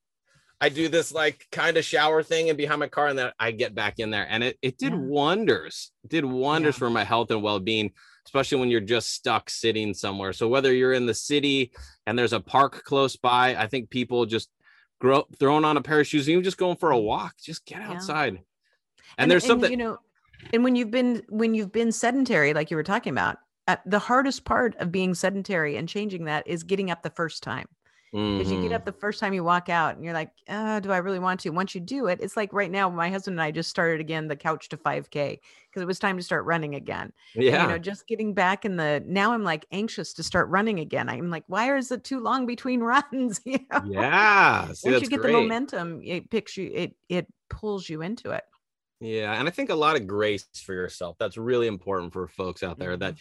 I 0.60 0.68
do 0.68 0.88
this 0.88 1.12
like 1.12 1.46
kind 1.52 1.76
of 1.76 1.84
shower 1.84 2.22
thing 2.22 2.48
and 2.48 2.56
behind 2.56 2.80
my 2.80 2.88
car, 2.88 3.08
and 3.08 3.18
then 3.18 3.32
I 3.38 3.50
get 3.50 3.74
back 3.74 3.98
in 3.98 4.10
there. 4.10 4.26
And 4.28 4.44
it, 4.44 4.58
it 4.62 4.78
did 4.78 4.92
yeah. 4.92 4.98
wonders. 4.98 5.92
It 6.04 6.10
did 6.10 6.24
wonders 6.24 6.76
yeah. 6.76 6.78
for 6.78 6.90
my 6.90 7.04
health 7.04 7.30
and 7.30 7.42
well 7.42 7.60
being 7.60 7.92
especially 8.26 8.58
when 8.58 8.70
you're 8.70 8.80
just 8.80 9.12
stuck 9.12 9.48
sitting 9.48 9.94
somewhere. 9.94 10.32
So 10.32 10.48
whether 10.48 10.74
you're 10.74 10.92
in 10.92 11.06
the 11.06 11.14
city 11.14 11.72
and 12.06 12.18
there's 12.18 12.32
a 12.32 12.40
park 12.40 12.82
close 12.84 13.16
by, 13.16 13.54
I 13.56 13.68
think 13.68 13.88
people 13.88 14.26
just 14.26 14.50
grow 15.00 15.26
throwing 15.38 15.64
on 15.64 15.76
a 15.76 15.82
pair 15.82 16.00
of 16.00 16.06
shoes, 16.06 16.28
even 16.28 16.44
just 16.44 16.58
going 16.58 16.76
for 16.76 16.90
a 16.90 16.98
walk, 16.98 17.36
just 17.42 17.64
get 17.64 17.80
outside. 17.80 18.34
Yeah. 18.34 18.40
And, 18.40 18.44
and, 19.18 19.30
there's 19.30 19.44
and, 19.44 19.50
something 19.50 19.70
you 19.70 19.76
know, 19.76 19.98
and 20.52 20.64
when 20.64 20.76
you've 20.76 20.90
been 20.90 21.22
when 21.28 21.54
you've 21.54 21.72
been 21.72 21.92
sedentary, 21.92 22.52
like 22.52 22.70
you 22.70 22.76
were 22.76 22.82
talking 22.82 23.12
about, 23.12 23.38
uh, 23.68 23.76
the 23.86 23.98
hardest 23.98 24.44
part 24.44 24.76
of 24.76 24.92
being 24.92 25.14
sedentary 25.14 25.76
and 25.76 25.88
changing 25.88 26.24
that 26.24 26.46
is 26.46 26.62
getting 26.62 26.90
up 26.90 27.02
the 27.02 27.10
first 27.10 27.42
time. 27.42 27.66
Because 28.36 28.50
you 28.50 28.58
get 28.58 28.72
Mhm. 28.72 28.76
up 28.76 28.84
the 28.84 28.92
first 28.92 29.20
time 29.20 29.32
you 29.32 29.42
walk 29.44 29.68
out 29.68 29.94
and 29.96 30.04
you're 30.04 30.14
like, 30.14 30.30
uh, 30.48 30.80
do 30.80 30.92
I 30.92 30.98
really 30.98 31.18
want 31.18 31.40
to? 31.40 31.50
Once 31.50 31.74
you 31.74 31.80
do 31.80 32.06
it, 32.06 32.20
it's 32.20 32.36
like 32.36 32.52
right 32.52 32.70
now, 32.70 32.90
my 32.90 33.08
husband 33.10 33.34
and 33.34 33.42
I 33.42 33.50
just 33.50 33.70
started 33.70 34.00
again 34.00 34.28
the 34.28 34.36
couch 34.36 34.68
to 34.70 34.76
5K 34.76 35.40
because 35.70 35.82
it 35.82 35.86
was 35.86 35.98
time 35.98 36.16
to 36.18 36.22
start 36.22 36.44
running 36.44 36.74
again. 36.74 37.12
And, 37.48 37.60
Yeah. 37.60 37.62
you 37.62 37.66
know, 37.68 37.78
just 37.78 38.06
getting 38.06 38.34
back 38.34 38.64
in 38.64 38.76
the 38.76 39.02
now 39.06 39.32
I'm 39.32 39.44
like 39.44 39.66
anxious 39.72 40.12
to 40.14 40.22
start 40.22 40.48
running 40.48 40.80
again. 40.80 41.08
I'm 41.08 41.30
like, 41.30 41.44
why 41.46 41.74
is 41.76 41.90
it 41.90 42.04
too 42.04 42.20
long 42.20 42.46
between 42.46 42.80
runs? 42.82 43.40
You 43.46 43.58
know? 43.72 43.80
yeah. 43.82 44.72
See, 44.72 44.90
Once 44.90 45.00
you 45.00 45.08
get 45.08 45.22
great. 45.22 45.22
the 45.22 45.28
momentum, 45.28 46.00
it 46.02 46.30
picks 46.30 46.56
you, 46.56 46.70
it 46.72 46.96
it 47.08 47.26
pulls 47.50 47.88
you 47.88 48.02
into 48.02 48.30
it. 48.30 48.44
Yeah, 49.00 49.38
and 49.38 49.46
I 49.46 49.50
think 49.50 49.68
a 49.68 49.74
lot 49.74 49.96
of 49.96 50.06
grace 50.06 50.48
for 50.64 50.72
yourself. 50.72 51.16
That's 51.18 51.36
really 51.36 51.66
important 51.66 52.12
for 52.14 52.26
folks 52.28 52.62
out 52.62 52.78
there. 52.78 52.96
That 52.96 53.18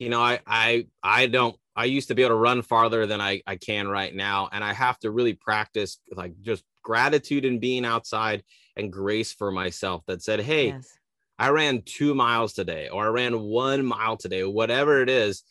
you 0.00 0.08
know, 0.08 0.20
I 0.20 0.40
I 0.46 0.88
I 1.02 1.28
don't. 1.28 1.56
I 1.76 1.84
used 1.84 2.08
to 2.08 2.16
be 2.16 2.22
able 2.22 2.30
to 2.30 2.36
run 2.36 2.62
farther 2.62 3.06
than 3.06 3.20
I 3.20 3.42
I 3.46 3.56
can 3.56 3.88
right 3.88 4.14
now, 4.14 4.48
and 4.52 4.64
I 4.64 4.72
have 4.72 4.98
to 5.00 5.12
really 5.12 5.34
practice 5.34 6.00
like 6.10 6.40
just 6.42 6.64
gratitude 6.82 7.44
and 7.44 7.60
being 7.60 7.84
outside 7.84 8.42
and 8.76 8.92
grace 8.92 9.32
for 9.32 9.52
myself. 9.52 10.02
That 10.08 10.22
said, 10.22 10.40
hey, 10.40 10.68
Yes. 10.68 10.98
I 11.38 11.50
ran 11.50 11.82
two 11.82 12.14
miles 12.14 12.54
today, 12.54 12.88
or 12.88 13.06
I 13.06 13.08
ran 13.08 13.40
one 13.40 13.84
mile 13.86 14.16
today, 14.16 14.44
whatever 14.44 15.02
it 15.02 15.10
is. 15.10 15.44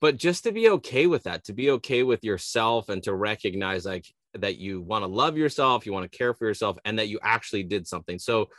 But 0.00 0.16
just 0.18 0.44
to 0.44 0.52
be 0.52 0.68
okay 0.70 1.06
with 1.06 1.24
that, 1.24 1.44
to 1.44 1.52
be 1.52 1.70
okay 1.72 2.02
with 2.02 2.24
yourself 2.24 2.88
and 2.90 3.02
to 3.04 3.14
recognize 3.14 3.86
like 3.86 4.06
that 4.34 4.58
you 4.58 4.82
want 4.82 5.02
to 5.02 5.08
love 5.08 5.36
yourself, 5.36 5.86
you 5.86 5.92
want 5.92 6.10
to 6.10 6.18
care 6.18 6.34
for 6.34 6.46
yourself, 6.46 6.76
and 6.84 6.98
that 6.98 7.08
you 7.08 7.18
actually 7.22 7.64
did 7.64 7.86
something. 7.86 8.18
So 8.18 8.50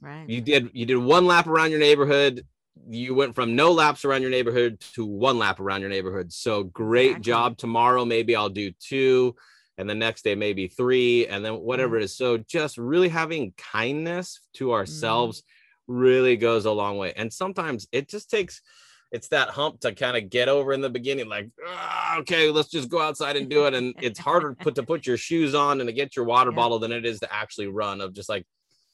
Right. 0.00 0.28
you 0.28 0.40
did 0.40 0.70
you 0.72 0.86
did 0.86 0.96
one 0.96 1.26
lap 1.26 1.46
around 1.46 1.70
your 1.70 1.80
neighborhood. 1.80 2.46
You 2.88 3.14
went 3.14 3.34
from 3.34 3.54
no 3.54 3.72
laps 3.72 4.04
around 4.04 4.22
your 4.22 4.30
neighborhood 4.30 4.80
to 4.94 5.04
one 5.06 5.38
lap 5.38 5.60
around 5.60 5.80
your 5.80 5.90
neighborhood. 5.90 6.32
So 6.32 6.64
great 6.64 7.18
Exactly. 7.18 7.22
job. 7.32 7.56
Tomorrow, 7.58 8.04
maybe 8.04 8.34
I'll 8.34 8.48
do 8.48 8.72
two, 8.72 9.36
and 9.78 9.88
the 9.88 9.94
next 9.94 10.22
day, 10.22 10.34
maybe 10.34 10.66
three, 10.68 11.26
and 11.26 11.44
then 11.44 11.54
whatever 11.54 11.96
it 11.96 12.02
is. 12.04 12.16
So 12.16 12.38
just 12.38 12.76
really 12.76 13.08
having 13.08 13.52
kindness 13.56 14.40
to 14.54 14.72
ourselves 14.72 15.42
really 15.86 16.36
goes 16.36 16.64
a 16.64 16.70
long 16.72 16.96
way. 16.98 17.12
And 17.14 17.32
sometimes 17.32 17.86
it 17.92 18.08
just 18.08 18.30
takes 18.30 18.60
it's 19.12 19.28
that 19.28 19.50
hump 19.50 19.78
to 19.80 19.94
kind 19.94 20.16
of 20.16 20.28
get 20.28 20.48
over 20.48 20.72
in 20.72 20.80
the 20.80 20.90
beginning, 20.90 21.28
like, 21.28 21.48
"Ah, 21.64 22.18
okay, 22.18 22.50
let's 22.50 22.68
just 22.68 22.88
go 22.88 23.00
outside 23.00 23.36
and 23.36 23.48
do 23.48 23.66
it. 23.66 23.74
And 23.74 23.94
it's 24.00 24.18
harder 24.18 24.50
to 24.50 24.56
put 24.56 24.74
to 24.74 24.82
put 24.82 25.06
your 25.06 25.16
shoes 25.16 25.54
on 25.54 25.80
and 25.80 25.86
to 25.88 25.92
get 25.92 26.16
your 26.16 26.24
water 26.24 26.50
Yeah. 26.50 26.56
bottle 26.56 26.80
than 26.80 26.90
it 26.90 27.06
is 27.06 27.20
to 27.20 27.32
actually 27.32 27.68
run 27.68 28.00
of 28.00 28.12
just 28.12 28.28
like, 28.28 28.44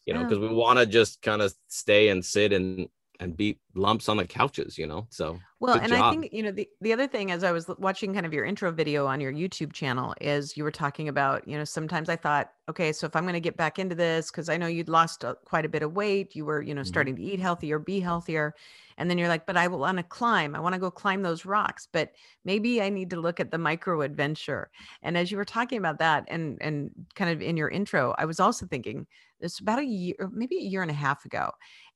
you 0.04 0.12
know, 0.12 0.20
because 0.20 0.38
we 0.38 0.48
want 0.48 0.78
to 0.78 0.84
just 0.86 1.22
kind 1.22 1.40
of 1.40 1.54
stay 1.68 2.08
and 2.10 2.22
sit 2.24 2.52
and 2.52 2.88
and 3.20 3.36
beat 3.36 3.60
lumps 3.74 4.08
on 4.08 4.16
the 4.16 4.26
couches, 4.26 4.78
you 4.78 4.86
know. 4.86 5.06
So 5.10 5.44
Well, 5.60 5.76
and 5.76 5.92
I 5.92 6.00
think, 6.00 6.32
you 6.32 6.42
know, 6.42 6.52
the, 6.52 6.66
the 6.80 6.90
other 6.94 7.06
thing 7.06 7.30
as 7.30 7.44
I 7.44 7.52
was 7.52 7.68
watching 7.78 8.14
kind 8.14 8.24
of 8.24 8.32
your 8.32 8.46
intro 8.46 8.72
video 8.72 9.06
on 9.06 9.20
your 9.20 9.30
YouTube 9.30 9.74
channel 9.74 10.14
is 10.18 10.56
you 10.56 10.64
were 10.64 10.70
talking 10.70 11.06
about, 11.06 11.46
you 11.46 11.54
know, 11.54 11.64
sometimes 11.64 12.08
I 12.08 12.16
thought, 12.16 12.50
okay, 12.70 12.92
so 12.92 13.06
if 13.06 13.14
I'm 13.14 13.24
going 13.24 13.34
to 13.34 13.40
get 13.40 13.58
back 13.58 13.78
into 13.78 13.94
this, 13.94 14.30
because 14.30 14.48
I 14.48 14.56
know 14.56 14.66
you'd 14.66 14.88
lost 14.88 15.22
uh, 15.22 15.34
quite 15.44 15.66
a 15.66 15.68
bit 15.68 15.82
of 15.82 15.92
weight, 15.92 16.34
you 16.34 16.46
were, 16.46 16.62
you 16.62 16.74
know, 16.74 16.82
Mhm. 16.82 16.82
starting 16.82 17.14
to 17.16 17.22
eat 17.22 17.40
healthier, 17.40 17.78
be 17.78 18.00
healthier. 18.00 18.54
And 18.96 19.10
then 19.10 19.18
you're 19.18 19.28
like, 19.28 19.44
but 19.44 19.58
I 19.58 19.68
want 19.68 19.98
to 19.98 20.02
climb. 20.02 20.54
I 20.54 20.60
want 20.60 20.74
to 20.74 20.78
go 20.80 20.90
climb 20.90 21.22
those 21.22 21.44
rocks. 21.44 21.86
But 21.92 22.12
maybe 22.44 22.80
I 22.80 22.88
need 22.88 23.10
to 23.10 23.20
look 23.20 23.38
at 23.38 23.50
the 23.50 23.58
micro 23.58 24.00
adventure. 24.00 24.70
And 25.02 25.18
as 25.18 25.30
you 25.30 25.36
were 25.36 25.44
talking 25.44 25.76
about 25.78 25.98
that 25.98 26.24
and 26.28 26.56
and 26.62 26.90
kind 27.16 27.30
of 27.30 27.42
in 27.42 27.58
your 27.58 27.68
intro, 27.68 28.14
I 28.16 28.24
was 28.24 28.40
also 28.40 28.66
thinking 28.66 29.06
it's 29.40 29.58
about 29.60 29.78
a 29.78 29.84
year, 29.84 30.14
maybe 30.32 30.56
a 30.56 30.62
year 30.62 30.80
and 30.82 30.90
a 30.90 30.94
half 30.94 31.24
ago. 31.26 31.50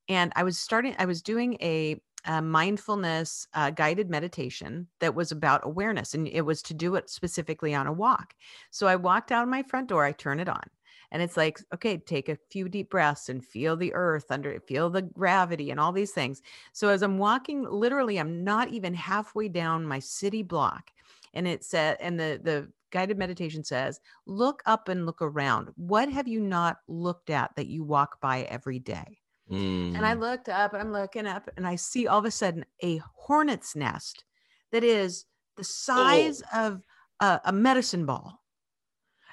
And 0.09 0.33
I 0.37 0.43
was 0.43 0.59
starting, 0.59 0.95
I 0.99 1.07
was 1.07 1.23
doing 1.23 1.57
a 1.61 2.01
a 2.27 2.41
mindfulness 2.41 3.47
uh, 3.53 3.71
guided 3.71 4.09
meditation 4.09 4.89
that 5.01 5.15
was 5.15 5.31
about 5.31 5.61
awareness 5.65 6.15
and 6.15 6.27
it 6.29 6.41
was 6.41 6.63
to 6.63 6.75
do 6.75 6.95
it 6.95 7.11
specifically 7.11 7.75
on 7.75 7.87
a 7.87 7.93
walk. 7.93 8.35
So 8.71 8.87
i 8.87 8.97
walked 8.97 9.31
out 9.31 9.47
my 9.49 9.63
front 9.63 9.89
door 9.89 10.05
i 10.05 10.13
turn 10.13 10.41
it 10.41 10.49
on 10.49 10.63
and 11.11 11.23
it's 11.23 11.37
like 11.37 11.61
okay 11.73 11.99
take 11.99 12.29
a 12.29 12.39
few 12.51 12.69
deep 12.69 12.91
breaths 12.91 13.29
and 13.29 13.45
feel 13.45 13.77
the 13.77 13.93
earth 13.95 14.31
under 14.31 14.51
it 14.51 14.67
feel 14.67 14.89
the 14.89 15.03
gravity 15.03 15.71
and 15.71 15.79
all 15.79 15.93
these 15.93 16.13
things. 16.13 16.41
So 16.73 16.89
as 16.89 17.03
i'm 17.03 17.19
walking 17.19 17.65
literally 17.65 18.19
i'm 18.19 18.43
not 18.43 18.69
even 18.69 18.95
halfway 18.95 19.49
down 19.49 19.87
my 19.87 19.99
city 19.99 20.43
block 20.43 20.91
and 21.35 21.47
it 21.47 21.63
said 21.63 21.99
and 22.01 22.19
the 22.19 22.41
the 22.43 22.69
guided 22.91 23.19
meditation 23.19 23.65
says 23.65 24.01
look 24.25 24.63
up 24.67 24.89
and 24.89 25.05
look 25.05 25.21
around. 25.21 25.69
What 25.77 26.09
have 26.09 26.29
you 26.29 26.41
not 26.41 26.79
looked 26.89 27.29
at 27.29 27.51
that 27.57 27.67
you 27.67 27.83
walk 27.83 28.21
by 28.21 28.43
every 28.43 28.79
day 28.79 29.19
and 29.51 30.07
I 30.07 30.15
mm, 30.15 30.21
looked 30.21 30.49
up 30.49 30.73
and 30.73 30.83
I'm 30.83 30.93
looking 30.93 31.27
up 31.27 31.51
and 31.57 31.67
I 31.67 31.77
see 31.77 32.07
all 32.07 32.19
of 32.19 32.25
a 32.25 32.31
sudden 32.31 32.65
a 32.83 33.01
hornet's 33.15 33.77
nest 33.77 34.25
that 34.73 34.83
is 34.83 35.27
the 35.57 35.65
size 35.65 36.43
of 36.53 36.83
a, 37.21 37.41
a 37.45 37.53
medicine 37.53 38.07
ball. 38.07 38.41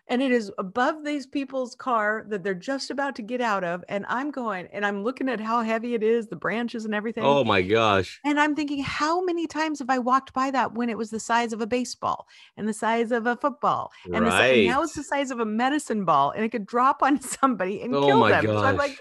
And 0.07 0.21
it 0.21 0.31
is 0.31 0.51
above 0.57 1.05
these 1.05 1.25
people's 1.25 1.73
car 1.73 2.25
that 2.27 2.43
they're 2.43 2.53
just 2.53 2.91
about 2.91 3.15
to 3.15 3.21
get 3.21 3.39
out 3.39 3.63
of. 3.63 3.81
And 3.87 4.05
I'm 4.09 4.29
going 4.29 4.67
and 4.73 4.85
I'm 4.85 5.05
looking 5.05 5.29
at 5.29 5.39
how 5.39 5.61
heavy 5.61 5.93
it 5.93 6.03
is, 6.03 6.27
the 6.27 6.35
branches 6.35 6.83
and 6.83 6.93
everything. 6.93 7.23
oh 7.23 7.45
my 7.45 7.61
gosh. 7.61 8.19
And 8.25 8.37
I'm 8.37 8.53
thinking, 8.53 8.83
how 8.83 9.23
many 9.23 9.47
times 9.47 9.79
have 9.79 9.89
I 9.89 9.99
walked 9.99 10.33
by 10.33 10.51
that 10.51 10.73
when 10.73 10.89
it 10.89 10.97
was 10.97 11.11
the 11.11 11.19
size 11.19 11.53
of 11.53 11.61
a 11.61 11.67
baseball 11.67 12.27
and 12.57 12.67
the 12.67 12.73
size 12.73 13.13
of 13.13 13.25
a 13.25 13.37
football? 13.37 13.93
And, 14.05 14.25
the, 14.25 14.33
and 14.33 14.67
now 14.67 14.83
it's 14.83 14.95
the 14.95 15.03
size 15.03 15.31
of 15.31 15.39
a 15.39 15.45
medicine 15.45 16.03
ball 16.03 16.31
and 16.31 16.43
it 16.43 16.49
could 16.49 16.65
drop 16.65 17.01
on 17.01 17.21
somebody 17.21 17.81
and 17.81 17.95
Oh 17.95 18.05
kill 18.05 18.23
them. 18.25 18.45
So 18.45 18.57
I'm 18.57 18.75
like, 18.75 18.91
gosh. 18.91 18.99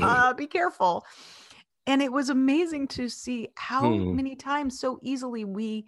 Uh, 0.00 0.34
be 0.34 0.46
careful. 0.46 1.04
And 1.86 2.00
it 2.00 2.12
was 2.12 2.30
amazing 2.30 2.88
to 2.88 3.08
see 3.08 3.48
how 3.56 3.90
Hmm. 3.90 4.16
many 4.16 4.36
times 4.36 4.80
so 4.80 4.98
easily 5.02 5.44
we 5.44 5.84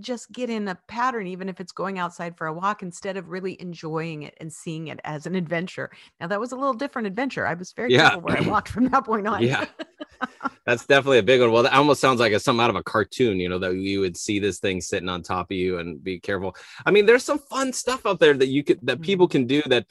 just 0.00 0.30
get 0.32 0.50
in 0.50 0.68
a 0.68 0.78
pattern, 0.86 1.26
even 1.26 1.48
if 1.48 1.60
it's 1.60 1.72
going 1.72 1.98
outside 1.98 2.36
for 2.36 2.46
a 2.46 2.52
walk, 2.52 2.82
instead 2.82 3.16
of 3.16 3.30
really 3.30 3.60
enjoying 3.60 4.22
it 4.22 4.34
and 4.40 4.52
seeing 4.52 4.88
it 4.88 5.00
as 5.04 5.26
an 5.26 5.34
adventure. 5.34 5.90
Now, 6.20 6.28
that 6.28 6.40
was 6.40 6.52
a 6.52 6.56
little 6.56 6.74
different 6.74 7.06
adventure. 7.08 7.46
I 7.46 7.54
was 7.54 7.72
very 7.72 7.90
Yeah. 7.90 8.02
careful 8.02 8.20
where 8.20 8.36
I 8.36 8.40
walked 8.40 8.68
from 8.68 8.88
that 8.88 9.04
point 9.04 9.26
on. 9.26 9.42
Yeah. 9.42 9.64
That's 10.66 10.84
definitely 10.86 11.18
a 11.18 11.22
big 11.22 11.40
one. 11.40 11.50
Well, 11.50 11.62
that 11.62 11.72
almost 11.72 12.00
sounds 12.00 12.20
like 12.20 12.32
a, 12.32 12.40
something 12.40 12.62
out 12.62 12.70
of 12.70 12.76
a 12.76 12.82
cartoon, 12.82 13.40
you 13.40 13.48
know, 13.48 13.58
that 13.58 13.74
you 13.74 14.00
would 14.00 14.16
see 14.16 14.38
this 14.38 14.58
thing 14.58 14.80
sitting 14.82 15.08
on 15.08 15.22
top 15.22 15.50
of 15.50 15.56
you 15.56 15.78
and 15.78 16.02
be 16.04 16.20
careful. 16.20 16.54
I 16.84 16.90
mean, 16.90 17.06
there's 17.06 17.24
some 17.24 17.38
fun 17.38 17.72
stuff 17.72 18.04
out 18.04 18.20
there 18.20 18.34
that 18.34 18.48
you 18.48 18.62
could 18.62 18.78
that 18.82 19.00
people 19.00 19.26
can 19.28 19.46
do 19.46 19.62
that, 19.66 19.86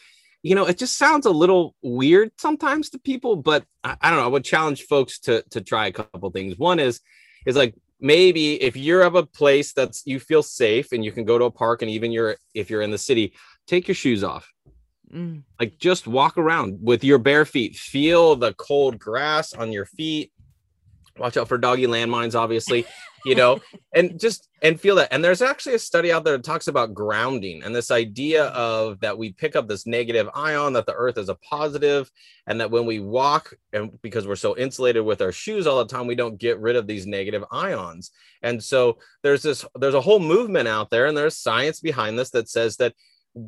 you 0.47 0.55
know, 0.55 0.65
it 0.65 0.77
just 0.77 0.97
sounds 0.97 1.25
a 1.25 1.31
little 1.31 1.75
weird 1.81 2.31
sometimes 2.37 2.89
to 2.91 2.99
people, 2.99 3.35
but 3.35 3.65
I, 3.83 3.97
I 4.01 4.09
don't 4.09 4.19
know. 4.19 4.25
I 4.25 4.29
would 4.29 4.45
challenge 4.45 4.83
folks 4.83 5.19
to 5.21 5.43
to 5.51 5.61
try 5.61 5.87
a 5.87 5.91
couple 5.91 6.29
things. 6.31 6.57
One 6.57 6.79
is 6.79 7.01
is 7.45 7.55
like 7.55 7.75
maybe 7.99 8.61
if 8.61 8.77
you're 8.77 9.01
of 9.01 9.15
a 9.15 9.25
place 9.25 9.73
that's 9.73 10.03
you 10.05 10.19
feel 10.19 10.43
safe 10.43 10.93
and 10.93 11.03
you 11.03 11.11
can 11.11 11.25
go 11.25 11.37
to 11.37 11.45
a 11.45 11.51
park 11.51 11.81
and 11.81 11.91
even 11.91 12.11
you're 12.11 12.37
if 12.53 12.69
you're 12.69 12.81
in 12.81 12.91
the 12.91 12.97
city, 12.97 13.33
take 13.67 13.87
your 13.87 13.95
shoes 13.95 14.23
off 14.23 14.51
Mm, 15.13 15.43
like 15.57 15.77
just 15.77 16.05
walk 16.05 16.37
around 16.37 16.79
with 16.81 17.01
your 17.01 17.17
bare 17.17 17.45
feet 17.45 17.77
feel 17.77 18.35
the 18.35 18.53
cold 18.55 18.99
grass 18.99 19.53
on 19.53 19.71
your 19.71 19.85
feet 19.85 20.33
watch 21.19 21.37
out 21.37 21.47
for 21.47 21.57
doggy 21.57 21.87
landmines 21.87 22.35
obviously 22.35 22.85
you 23.25 23.35
know 23.35 23.59
and 23.93 24.19
just 24.19 24.47
and 24.61 24.79
feel 24.79 24.95
that. 24.95 25.13
And 25.13 25.23
there's 25.23 25.41
actually 25.41 25.75
a 25.75 25.79
study 25.79 26.11
out 26.11 26.23
there 26.23 26.35
that 26.37 26.43
talks 26.43 26.67
about 26.67 26.93
grounding 26.93 27.63
and 27.63 27.75
this 27.75 27.91
idea 27.91 28.45
of 28.45 28.99
that 29.01 29.17
we 29.17 29.31
pick 29.33 29.55
up 29.55 29.67
this 29.67 29.85
negative 29.85 30.27
ion 30.33 30.73
that 30.73 30.85
the 30.85 30.95
earth 30.95 31.17
is 31.17 31.29
a 31.29 31.35
positive 31.35 32.09
and 32.47 32.59
that 32.59 32.71
when 32.71 32.85
we 32.85 32.99
walk 32.99 33.53
and 33.73 34.01
because 34.01 34.27
we're 34.27 34.35
so 34.35 34.57
insulated 34.57 35.05
with 35.05 35.21
our 35.21 35.31
shoes 35.31 35.67
all 35.67 35.77
the 35.77 35.85
time 35.85 36.07
we 36.07 36.15
don't 36.15 36.39
get 36.39 36.59
rid 36.59 36.75
of 36.75 36.87
these 36.87 37.05
negative 37.05 37.43
ions. 37.51 38.11
And 38.41 38.63
so 38.63 38.97
there's 39.21 39.43
this 39.43 39.65
there's 39.75 39.93
a 39.93 40.01
whole 40.01 40.19
movement 40.19 40.67
out 40.67 40.89
there 40.89 41.05
and 41.05 41.15
there's 41.15 41.37
science 41.37 41.79
behind 41.79 42.17
this 42.17 42.31
that 42.31 42.49
says 42.49 42.77
that 42.77 42.93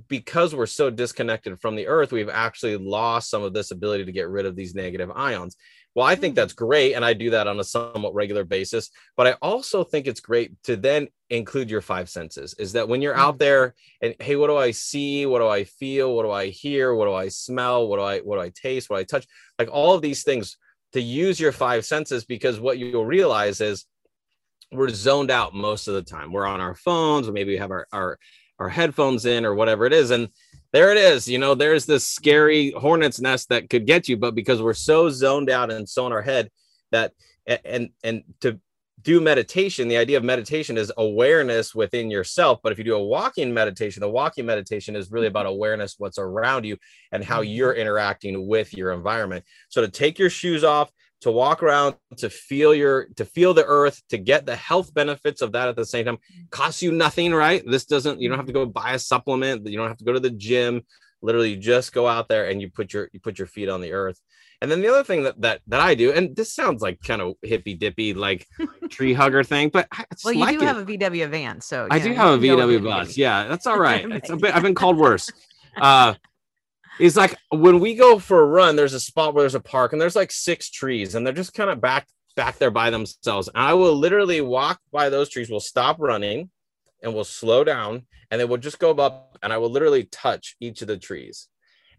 because 0.08 0.53
we're 0.53 0.65
so 0.65 0.89
disconnected 0.89 1.60
from 1.60 1.75
the 1.75 1.88
earth, 1.88 2.12
we've 2.12 2.29
actually 2.29 2.77
lost 2.77 3.29
some 3.29 3.43
of 3.43 3.53
this 3.53 3.72
ability 3.72 4.05
to 4.05 4.12
get 4.12 4.29
rid 4.29 4.46
of 4.46 4.55
these 4.55 4.75
negative 4.75 5.12
ions. 5.15 5.55
Well, 5.96 6.05
I 6.05 6.15
think 6.15 6.34
Hmm. 6.34 6.36
that's 6.36 6.53
great. 6.53 6.93
And 6.93 7.03
I 7.03 7.13
do 7.13 7.31
that 7.31 7.48
on 7.48 7.60
a 7.60 7.63
somewhat 7.63 8.13
regular 8.13 8.43
basis. 8.43 8.89
But 9.17 9.27
I 9.27 9.31
also 9.41 9.84
think 9.84 10.05
it's 10.05 10.19
great 10.19 10.51
to 10.63 10.77
then 10.77 11.08
include 11.29 11.69
your 11.69 11.81
five 11.81 12.10
senses 12.10 12.53
is 12.55 12.74
that 12.74 12.88
when 12.88 13.01
you're 13.01 13.15
Hmm. 13.15 13.19
out 13.22 13.39
there 13.39 13.75
and 14.01 14.15
hey, 14.19 14.36
what 14.36 14.48
do 14.48 14.58
I 14.58 14.72
see? 14.72 15.25
What 15.25 15.39
do 15.39 15.48
I 15.48 15.63
feel? 15.63 16.15
What 16.15 16.24
do 16.24 16.31
I 16.31 16.48
hear? 16.48 16.93
What 16.93 17.05
do 17.05 17.13
I 17.13 17.29
smell? 17.29 17.88
What 17.88 17.98
do 17.98 18.03
I 18.03 18.19
what 18.19 18.36
do 18.38 18.41
I 18.41 18.50
taste? 18.50 18.89
What 18.89 18.98
do 18.98 19.01
I 19.01 19.03
touch? 19.05 19.27
Like 19.58 19.69
all 19.72 19.93
of 19.96 20.01
these 20.01 20.24
things 20.24 20.58
to 20.93 21.01
use 21.01 21.39
your 21.39 21.51
five 21.51 21.86
senses 21.86 22.25
because 22.25 22.60
what 22.60 22.77
you'll 22.77 23.05
realize 23.05 23.62
is 23.62 23.86
we're 24.72 24.89
zoned 24.89 25.31
out 25.31 25.53
most 25.53 25.88
of 25.88 25.96
the 25.96 26.03
time. 26.03 26.31
We're 26.31 26.46
on 26.46 26.62
our 26.62 26.75
phones, 26.75 27.27
or 27.27 27.31
maybe 27.31 27.51
we 27.53 27.58
have 27.58 27.72
our, 27.72 27.88
our 27.91 28.19
our 28.59 28.69
headphones 28.69 29.25
in 29.25 29.45
or 29.45 29.55
whatever 29.55 29.85
it 29.85 29.93
is. 29.93 30.11
And 30.11 30.29
there 30.71 30.91
it 30.91 30.97
is. 30.97 31.27
You 31.27 31.39
know, 31.39 31.55
there's 31.55 31.85
this 31.85 32.05
scary 32.05 32.71
hornet's 32.71 33.19
nest 33.19 33.49
that 33.49 33.69
could 33.69 33.87
get 33.87 34.07
you, 34.07 34.17
but 34.17 34.35
because 34.35 34.61
we're 34.61 34.73
so 34.73 35.09
zoned 35.09 35.49
out 35.49 35.71
and 35.71 35.87
so 35.87 36.05
in 36.05 36.13
our 36.13 36.21
head 36.21 36.49
that 36.91 37.13
and 37.65 37.89
and 38.03 38.23
to 38.41 38.59
do 39.01 39.21
meditation, 39.21 39.87
the 39.87 39.97
idea 39.97 40.17
of 40.17 40.23
meditation 40.23 40.77
is 40.77 40.91
awareness 40.97 41.73
within 41.73 42.11
yourself. 42.11 42.59
But 42.61 42.71
if 42.71 42.77
you 42.77 42.83
do 42.83 42.95
a 42.95 43.03
walking 43.03 43.53
meditation, 43.53 44.01
the 44.01 44.09
walking 44.09 44.45
meditation 44.45 44.95
is 44.95 45.11
really 45.11 45.27
about 45.27 45.45
awareness, 45.45 45.95
what's 45.97 46.19
around 46.19 46.65
you, 46.65 46.77
and 47.11 47.23
how 47.23 47.41
mm-hmm. 47.41 47.51
you're 47.51 47.73
interacting 47.73 48.47
with 48.47 48.73
your 48.73 48.91
environment. 48.91 49.45
So 49.69 49.81
to 49.81 49.87
take 49.87 50.19
your 50.19 50.29
shoes 50.29 50.63
off, 50.63 50.91
to 51.21 51.31
walk 51.31 51.61
around 51.61 51.95
to 52.17 52.29
feel 52.29 52.73
your 52.73 53.07
to 53.15 53.25
feel 53.25 53.53
the 53.53 53.65
earth 53.65 54.01
to 54.09 54.17
get 54.17 54.45
the 54.45 54.55
health 54.55 54.93
benefits 54.93 55.41
of 55.41 55.51
that 55.51 55.67
at 55.67 55.75
the 55.75 55.85
same 55.85 56.05
time. 56.05 56.17
Costs 56.49 56.81
you 56.81 56.91
nothing 56.91 57.33
right? 57.33 57.63
This 57.65 57.85
doesn't 57.85 58.21
you 58.21 58.29
don't 58.29 58.38
have 58.38 58.47
to 58.47 58.53
go 58.53 58.65
buy 58.65 58.93
a 58.93 58.99
supplement. 58.99 59.67
You 59.67 59.77
don't 59.77 59.88
have 59.88 59.97
to 59.97 60.05
go 60.05 60.13
to 60.13 60.19
the 60.19 60.29
gym. 60.29 60.81
Literally 61.21 61.51
you 61.51 61.57
just 61.57 61.91
go 61.93 62.07
out 62.07 62.29
there 62.29 62.49
and 62.49 62.61
you 62.61 62.69
put 62.69 62.93
your 62.93 63.09
you 63.11 63.19
put 63.19 63.38
your 63.38 63.47
feet 63.47 63.69
on 63.69 63.81
the 63.81 63.91
earth. 63.91 64.19
And 64.61 64.69
then 64.69 64.81
the 64.81 64.89
other 64.89 65.05
thing 65.05 65.23
that 65.23 65.39
that, 65.39 65.61
that 65.67 65.79
i 65.79 65.95
do 65.95 66.11
and 66.11 66.35
this 66.35 66.53
sounds 66.53 66.81
like 66.81 66.99
kind 67.01 67.21
of 67.21 67.35
hippy 67.43 67.75
dippy 67.75 68.13
like 68.13 68.45
tree 68.89 69.13
hugger 69.13 69.41
thing 69.41 69.69
but 69.69 69.88
I 69.89 70.03
well 70.25 70.33
you 70.33 70.39
like 70.41 70.59
do 70.59 70.65
it. 70.65 70.67
have 70.67 70.77
a 70.77 70.83
vw 70.83 71.29
van 71.29 71.61
so 71.61 71.88
i 71.89 71.95
yeah, 71.95 72.03
do 72.03 72.13
have 72.13 72.43
a 72.43 72.45
can 72.45 72.57
go 72.57 72.67
with 72.67 72.81
vw 72.81 72.83
bus 72.83 73.17
yeah 73.17 73.47
that's 73.47 73.65
all 73.65 73.79
right. 73.89 74.05
It's 74.11 74.29
a 74.29 74.35
bit, 74.35 74.53
i've 74.53 74.63
been 74.63 74.75
called 74.75 74.97
worse. 75.07 75.31
Uh 75.79 76.15
it's 77.00 77.15
like 77.15 77.36
when 77.50 77.79
we 77.79 77.96
go 77.96 78.20
for 78.20 78.41
a 78.41 78.46
run 78.46 78.75
there's 78.75 78.94
a 78.94 79.00
spot 79.00 79.34
where 79.34 79.44
there's 79.44 79.56
a 79.56 79.60
park 79.60 79.94
and 79.94 80.01
there's 80.01 80.15
like 80.15 80.32
six 80.32 80.70
trees 80.70 81.15
and 81.15 81.25
they're 81.25 81.34
just 81.34 81.53
kind 81.53 81.70
of 81.70 81.82
back 81.82 82.08
back 82.36 82.58
there 82.58 82.72
by 82.72 82.89
themselves. 82.89 83.48
And 83.48 83.63
i 83.63 83.74
will 83.74 83.96
literally 83.96 84.41
walk 84.41 84.79
by 84.91 85.10
those 85.10 85.29
trees 85.29 85.50
we'll 85.50 85.60
stop 85.60 85.98
running 86.00 86.50
and 87.01 87.13
we'll 87.13 87.24
slow 87.24 87.63
down 87.63 88.06
and 88.29 88.39
then 88.39 88.48
we'll 88.48 88.58
just 88.58 88.79
go 88.79 88.91
up 88.91 89.38
and 89.41 89.51
i 89.51 89.58
will 89.58 89.72
literally 89.72 90.03
touch 90.06 90.56
each 90.60 90.82
of 90.82 90.88
the 90.88 90.98
trees. 90.98 91.48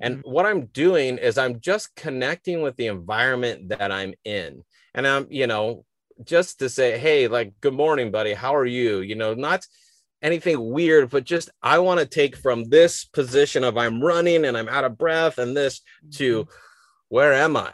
And 0.00 0.19
mm-hmm. 0.19 0.30
what 0.30 0.47
i'm 0.47 0.66
doing 0.66 1.19
is 1.19 1.38
i'm 1.38 1.61
just 1.61 1.95
connecting 1.97 2.62
with 2.62 2.76
the 2.76 2.87
environment 2.87 3.71
that 3.71 3.90
i'm 3.90 4.14
in. 4.25 4.64
And 4.95 5.07
i'm 5.07 5.26
you 5.30 5.47
know 5.47 5.85
just 6.25 6.59
to 6.59 6.69
say 6.69 6.99
hey 6.99 7.28
like 7.28 7.52
good 7.61 7.75
morning 7.75 8.11
buddy. 8.11 8.35
How 8.35 8.54
are 8.54 8.66
you? 8.66 9.00
You 9.00 9.14
know 9.14 9.35
not 9.35 9.66
anything 10.22 10.70
weird, 10.70 11.10
but 11.10 11.24
just 11.24 11.50
I 11.62 11.78
want 11.78 12.00
to 12.00 12.06
take 12.06 12.36
from 12.36 12.64
this 12.64 13.04
position 13.04 13.64
of 13.64 13.76
I'm 13.76 14.02
running 14.02 14.44
and 14.44 14.56
I'm 14.56 14.68
out 14.68 14.84
of 14.84 14.98
breath 14.98 15.38
and 15.38 15.56
this 15.56 15.80
to 16.12 16.46
where 17.08 17.32
am 17.32 17.56
I? 17.56 17.72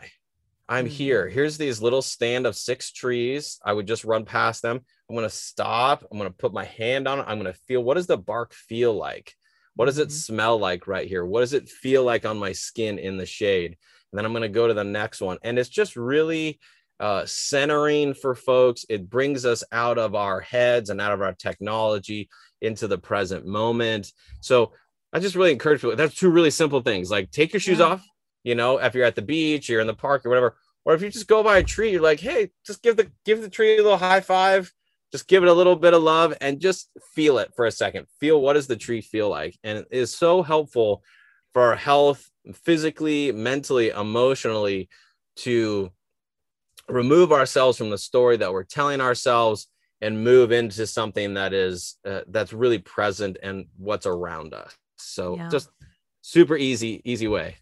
I'm 0.68 0.86
Mhm. 0.86 0.90
here. 0.90 1.28
Here's 1.28 1.58
these 1.58 1.80
little 1.80 2.02
stand 2.02 2.46
of 2.46 2.56
six 2.56 2.90
trees. 2.90 3.58
I 3.64 3.72
would 3.72 3.86
just 3.86 4.04
run 4.04 4.24
past 4.24 4.62
them. 4.62 4.80
I'm 5.08 5.14
going 5.16 5.28
to 5.28 5.34
stop. 5.34 6.04
I'm 6.10 6.18
going 6.18 6.30
to 6.30 6.36
put 6.36 6.52
my 6.52 6.64
hand 6.64 7.06
on 7.06 7.20
it. 7.20 7.24
I'm 7.28 7.40
going 7.40 7.52
to 7.52 7.60
feel 7.68 7.82
what 7.84 7.94
does 7.94 8.08
the 8.08 8.18
bark 8.18 8.52
feel 8.52 8.92
like? 8.94 9.34
What 9.74 9.86
does 9.86 9.98
it 9.98 10.08
Mhm. 10.08 10.12
smell 10.12 10.58
like 10.58 10.86
right 10.86 11.06
here? 11.06 11.24
What 11.24 11.40
does 11.40 11.52
it 11.52 11.68
feel 11.68 12.02
like 12.02 12.24
on 12.24 12.38
my 12.38 12.52
skin 12.52 12.98
in 12.98 13.16
the 13.16 13.26
shade? 13.26 13.76
And 14.10 14.18
then 14.18 14.24
I'm 14.24 14.32
going 14.32 14.42
to 14.42 14.48
go 14.48 14.66
to 14.66 14.74
the 14.74 14.82
next 14.84 15.20
one. 15.20 15.38
And 15.42 15.58
it's 15.58 15.68
just 15.68 15.94
really 15.96 16.58
uh, 17.00 17.24
centering 17.26 18.14
for 18.14 18.34
folks. 18.34 18.84
It 18.88 19.08
brings 19.10 19.44
us 19.44 19.62
out 19.72 19.98
of 19.98 20.14
our 20.14 20.40
heads 20.40 20.90
and 20.90 21.00
out 21.00 21.12
of 21.12 21.22
our 21.22 21.34
technology 21.34 22.28
into 22.60 22.88
the 22.88 22.98
present 22.98 23.46
moment. 23.46 24.12
So 24.40 24.72
I 25.12 25.20
just 25.20 25.34
really 25.36 25.52
encourage 25.52 25.80
people. 25.80 25.96
That's 25.96 26.14
two 26.14 26.30
really 26.30 26.50
simple 26.50 26.80
things. 26.80 27.10
Like 27.10 27.30
take 27.30 27.52
your 27.52 27.60
shoes 27.60 27.78
Yeah. 27.78 27.86
off. 27.86 28.06
You 28.44 28.54
know, 28.54 28.78
if 28.78 28.94
you're 28.94 29.04
at 29.04 29.16
the 29.16 29.22
beach, 29.22 29.68
you're 29.68 29.80
in 29.80 29.86
the 29.86 29.94
park 29.94 30.24
or 30.24 30.28
whatever, 30.28 30.56
or 30.84 30.94
if 30.94 31.02
you 31.02 31.10
just 31.10 31.26
go 31.26 31.42
by 31.42 31.58
a 31.58 31.62
tree, 31.64 31.90
you're 31.90 32.00
like, 32.00 32.20
hey, 32.20 32.50
just 32.64 32.82
give 32.82 32.96
the 32.96 33.10
give 33.24 33.42
the 33.42 33.50
tree 33.50 33.74
a 33.74 33.82
little 33.82 33.98
high 33.98 34.20
five. 34.20 34.72
Just 35.12 35.28
give 35.28 35.42
it 35.42 35.48
a 35.48 35.52
little 35.52 35.76
bit 35.76 35.94
of 35.94 36.02
love 36.02 36.34
and 36.40 36.60
just 36.60 36.90
feel 37.14 37.38
it 37.38 37.52
for 37.54 37.66
a 37.66 37.70
second. 37.70 38.06
Feel 38.20 38.40
what 38.40 38.54
does 38.54 38.66
the 38.66 38.76
tree 38.76 39.00
feel 39.00 39.28
like, 39.28 39.56
and 39.64 39.78
it 39.78 39.88
is 39.90 40.14
so 40.14 40.42
helpful 40.42 41.02
for 41.52 41.62
our 41.62 41.76
health, 41.76 42.28
physically, 42.54 43.32
mentally, 43.32 43.90
emotionally, 43.90 44.88
to 45.36 45.90
remove 46.88 47.32
ourselves 47.32 47.78
from 47.78 47.90
the 47.90 47.98
story 47.98 48.36
that 48.36 48.52
we're 48.52 48.64
telling 48.64 49.00
ourselves 49.00 49.66
and 50.00 50.22
move 50.22 50.52
into 50.52 50.86
something 50.86 51.34
that 51.34 51.52
is 51.52 51.96
uh, 52.04 52.20
that's 52.28 52.52
really 52.52 52.78
present 52.78 53.36
and 53.42 53.66
what's 53.78 54.06
around 54.06 54.54
us 54.54 54.76
so 54.96 55.36
Yeah. 55.36 55.48
just 55.48 55.70
super 56.22 56.56
easy 56.56 57.00
easy 57.04 57.28
way 57.28 57.56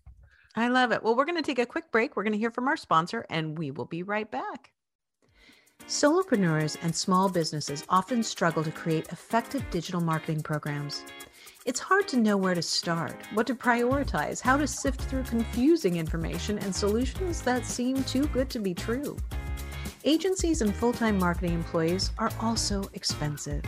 I 0.56 0.68
love 0.68 0.92
it. 0.92 1.02
Well, 1.02 1.16
we're 1.16 1.24
going 1.24 1.42
to 1.42 1.42
take 1.42 1.58
a 1.58 1.66
quick 1.66 1.90
break. 1.90 2.14
We're 2.14 2.22
going 2.22 2.32
to 2.32 2.38
hear 2.38 2.52
from 2.52 2.68
our 2.68 2.76
sponsor, 2.76 3.26
and 3.28 3.58
we 3.58 3.72
will 3.72 3.86
be 3.86 4.04
right 4.04 4.30
back. 4.30 4.70
Solopreneurs 5.88 6.78
and 6.82 6.94
small 6.94 7.28
businesses 7.28 7.84
often 7.88 8.22
struggle 8.22 8.62
to 8.62 8.70
create 8.70 9.08
effective 9.08 9.68
digital 9.70 10.00
marketing 10.00 10.42
programs. 10.42 11.02
It's 11.64 11.80
hard 11.80 12.06
to 12.08 12.18
know 12.18 12.36
where 12.36 12.54
to 12.54 12.60
start, 12.60 13.16
what 13.32 13.46
to 13.46 13.54
prioritize, 13.54 14.38
how 14.38 14.58
to 14.58 14.66
sift 14.66 15.00
through 15.00 15.22
confusing 15.22 15.96
information 15.96 16.58
and 16.58 16.76
solutions 16.76 17.40
that 17.40 17.64
seem 17.64 18.04
too 18.04 18.26
good 18.26 18.50
to 18.50 18.58
be 18.58 18.74
true. 18.74 19.16
Agencies 20.04 20.60
and 20.60 20.74
full 20.74 20.92
time 20.92 21.18
marketing 21.18 21.54
employees 21.54 22.12
are 22.18 22.30
also 22.38 22.84
expensive. 22.92 23.62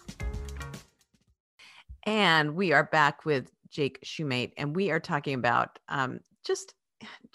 And 2.03 2.55
we 2.55 2.71
are 2.71 2.85
back 2.85 3.25
with 3.25 3.51
Jake 3.69 3.99
Shumate, 4.03 4.53
and 4.57 4.75
we 4.75 4.91
are 4.91 4.99
talking 4.99 5.33
about 5.33 5.79
um, 5.89 6.19
just 6.43 6.73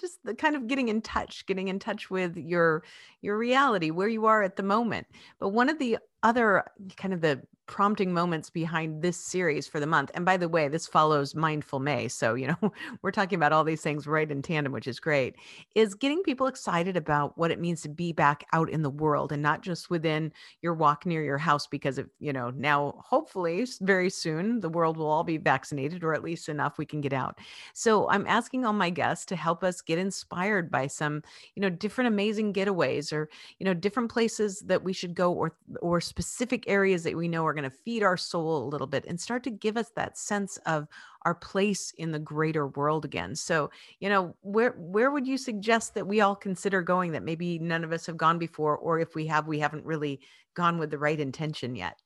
just 0.00 0.18
the 0.24 0.34
kind 0.34 0.54
of 0.56 0.66
getting 0.66 0.88
in 0.88 1.02
touch, 1.02 1.44
getting 1.46 1.68
in 1.68 1.78
touch 1.78 2.10
with 2.10 2.36
your 2.36 2.84
your 3.20 3.36
reality, 3.38 3.90
where 3.90 4.08
you 4.08 4.26
are 4.26 4.42
at 4.42 4.56
the 4.56 4.62
moment. 4.62 5.06
But 5.38 5.48
one 5.50 5.68
of 5.68 5.78
the 5.78 5.98
other 6.22 6.64
kind 6.96 7.14
of 7.14 7.20
the 7.20 7.42
prompting 7.66 8.14
moments 8.14 8.48
behind 8.48 9.02
this 9.02 9.16
series 9.16 9.66
for 9.66 9.80
the 9.80 9.86
month. 9.86 10.10
And 10.14 10.24
by 10.24 10.36
the 10.36 10.48
way, 10.48 10.68
this 10.68 10.86
follows 10.86 11.34
Mindful 11.34 11.80
May. 11.80 12.06
So, 12.06 12.34
you 12.34 12.46
know, 12.46 12.72
we're 13.02 13.10
talking 13.10 13.36
about 13.36 13.52
all 13.52 13.64
these 13.64 13.82
things 13.82 14.06
right 14.06 14.30
in 14.30 14.40
tandem, 14.40 14.72
which 14.72 14.86
is 14.86 15.00
great, 15.00 15.34
is 15.74 15.94
getting 15.94 16.22
people 16.22 16.46
excited 16.46 16.96
about 16.96 17.36
what 17.36 17.50
it 17.50 17.60
means 17.60 17.82
to 17.82 17.88
be 17.88 18.12
back 18.12 18.46
out 18.52 18.70
in 18.70 18.82
the 18.82 18.90
world 18.90 19.32
and 19.32 19.42
not 19.42 19.62
just 19.62 19.90
within 19.90 20.32
your 20.62 20.74
walk 20.74 21.06
near 21.06 21.24
your 21.24 21.38
house 21.38 21.66
because 21.66 21.98
of, 21.98 22.08
you 22.20 22.32
know, 22.32 22.50
now 22.50 22.94
hopefully 23.04 23.66
very 23.80 24.10
soon 24.10 24.60
the 24.60 24.68
world 24.68 24.96
will 24.96 25.06
all 25.06 25.24
be 25.24 25.38
vaccinated 25.38 26.04
or 26.04 26.14
at 26.14 26.22
least 26.22 26.48
enough 26.48 26.78
we 26.78 26.86
can 26.86 27.00
get 27.00 27.12
out. 27.12 27.38
So, 27.72 28.08
I'm 28.08 28.26
asking 28.26 28.64
all 28.64 28.72
my 28.72 28.90
guests 28.90 29.24
to 29.26 29.36
help 29.36 29.64
us 29.64 29.80
get 29.80 29.98
inspired 29.98 30.70
by 30.70 30.86
some, 30.86 31.22
you 31.54 31.62
know, 31.62 31.70
different 31.70 32.08
amazing 32.08 32.52
getaways 32.52 33.12
or, 33.12 33.28
you 33.58 33.64
know, 33.64 33.74
different 33.74 34.10
places 34.10 34.60
that 34.66 34.84
we 34.84 34.92
should 34.92 35.14
go 35.14 35.32
or 35.32 35.56
or 35.80 36.00
specific 36.06 36.64
areas 36.68 37.02
that 37.02 37.16
we 37.16 37.28
know 37.28 37.44
are 37.46 37.54
going 37.54 37.64
to 37.64 37.70
feed 37.70 38.02
our 38.02 38.16
soul 38.16 38.64
a 38.64 38.68
little 38.68 38.86
bit 38.86 39.04
and 39.06 39.20
start 39.20 39.42
to 39.44 39.50
give 39.50 39.76
us 39.76 39.90
that 39.90 40.16
sense 40.16 40.56
of 40.58 40.88
our 41.22 41.34
place 41.34 41.92
in 41.92 42.12
the 42.12 42.18
greater 42.18 42.68
world 42.68 43.04
again. 43.04 43.34
So, 43.36 43.70
you 44.00 44.08
know, 44.08 44.36
where 44.42 44.72
where 44.72 45.10
would 45.10 45.26
you 45.26 45.38
suggest 45.38 45.94
that 45.94 46.06
we 46.06 46.20
all 46.20 46.36
consider 46.36 46.82
going 46.82 47.12
that 47.12 47.22
maybe 47.22 47.58
none 47.58 47.84
of 47.84 47.92
us 47.92 48.06
have 48.06 48.16
gone 48.16 48.38
before 48.38 48.76
or 48.76 48.98
if 48.98 49.14
we 49.14 49.26
have 49.26 49.46
we 49.46 49.58
haven't 49.58 49.84
really 49.84 50.20
gone 50.54 50.78
with 50.78 50.90
the 50.90 50.98
right 50.98 51.20
intention 51.20 51.76
yet? 51.76 52.00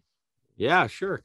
yeah 0.56 0.86
sure 0.86 1.22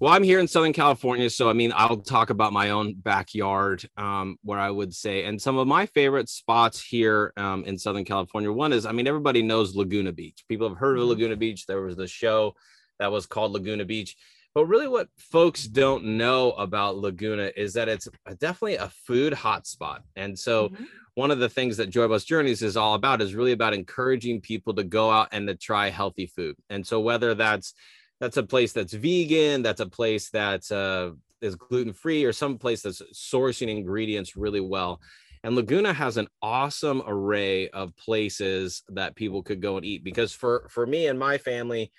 Well, 0.00 0.12
I'm 0.12 0.22
here 0.22 0.38
in 0.38 0.46
Southern 0.46 0.72
California, 0.72 1.28
so 1.28 1.50
I 1.50 1.54
mean, 1.54 1.72
I'll 1.74 1.96
talk 1.96 2.30
about 2.30 2.52
my 2.52 2.70
own 2.70 2.94
backyard, 2.94 3.84
um, 3.96 4.38
where 4.44 4.60
I 4.60 4.70
would 4.70 4.94
say, 4.94 5.24
and 5.24 5.42
some 5.42 5.58
of 5.58 5.66
my 5.66 5.86
favorite 5.86 6.28
spots 6.28 6.80
here 6.80 7.32
um, 7.36 7.64
in 7.64 7.76
Southern 7.76 8.04
California. 8.04 8.52
One 8.52 8.72
is, 8.72 8.86
I 8.86 8.92
mean, 8.92 9.08
everybody 9.08 9.42
knows 9.42 9.74
Laguna 9.74 10.12
Beach. 10.12 10.44
People 10.48 10.68
have 10.68 10.78
heard 10.78 10.98
of 10.98 11.02
mm-hmm. 11.02 11.10
Laguna 11.10 11.36
Beach. 11.36 11.66
There 11.66 11.80
was 11.80 11.96
the 11.96 12.06
show 12.06 12.54
that 13.00 13.10
was 13.10 13.26
called 13.26 13.50
Laguna 13.50 13.84
Beach. 13.84 14.16
But 14.54 14.66
really, 14.66 14.86
what 14.86 15.08
folks 15.16 15.64
don't 15.64 16.04
know 16.04 16.52
about 16.52 16.96
Laguna 16.96 17.50
is 17.56 17.72
that 17.72 17.88
it's 17.88 18.06
definitely 18.38 18.76
a 18.76 18.92
food 19.04 19.32
hotspot. 19.32 20.02
And 20.14 20.38
so, 20.38 20.68
mm-hmm. 20.68 20.84
one 21.14 21.32
of 21.32 21.40
the 21.40 21.48
things 21.48 21.76
that 21.78 21.90
Joy 21.90 22.06
Bus 22.06 22.22
Journeys 22.22 22.62
is 22.62 22.76
all 22.76 22.94
about 22.94 23.20
is 23.20 23.34
really 23.34 23.52
about 23.52 23.74
encouraging 23.74 24.42
people 24.42 24.74
to 24.74 24.84
go 24.84 25.10
out 25.10 25.30
and 25.32 25.48
to 25.48 25.56
try 25.56 25.90
healthy 25.90 26.26
food. 26.26 26.54
And 26.70 26.86
so, 26.86 27.00
whether 27.00 27.34
that's 27.34 27.74
that's 28.20 28.36
a 28.36 28.42
place 28.42 28.72
that's 28.72 28.92
vegan 28.92 29.62
that's 29.62 29.80
a 29.80 29.86
place 29.86 30.30
that 30.30 30.70
uh, 30.72 31.14
is 31.40 31.54
gluten 31.54 31.92
free 31.92 32.24
or 32.24 32.32
some 32.32 32.58
place 32.58 32.82
that's 32.82 33.02
sourcing 33.12 33.68
ingredients 33.68 34.36
really 34.36 34.60
well. 34.60 35.00
And 35.44 35.54
laguna 35.54 35.92
has 35.92 36.16
an 36.16 36.26
awesome 36.42 37.02
array 37.06 37.68
of 37.68 37.96
places 37.96 38.82
that 38.88 39.14
people 39.14 39.42
could 39.42 39.62
go 39.62 39.76
and 39.76 39.86
eat 39.86 40.02
because 40.02 40.32
for 40.32 40.68
for 40.70 40.86
me 40.86 41.06
and 41.06 41.18
my 41.18 41.38
family 41.38 41.92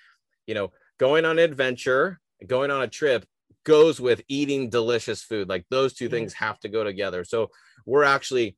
you 0.46 0.54
know 0.54 0.72
going 0.98 1.24
on 1.24 1.38
an 1.38 1.44
adventure 1.44 2.20
going 2.46 2.70
on 2.70 2.82
a 2.82 2.88
trip 2.88 3.24
goes 3.64 4.00
with 4.00 4.22
eating 4.28 4.70
delicious 4.70 5.22
food. 5.22 5.48
Like 5.48 5.64
those 5.70 5.94
two 5.94 6.08
things 6.08 6.32
have 6.34 6.58
to 6.60 6.68
go 6.68 6.84
together. 6.84 7.24
So 7.24 7.50
we're 7.86 8.04
actually 8.04 8.56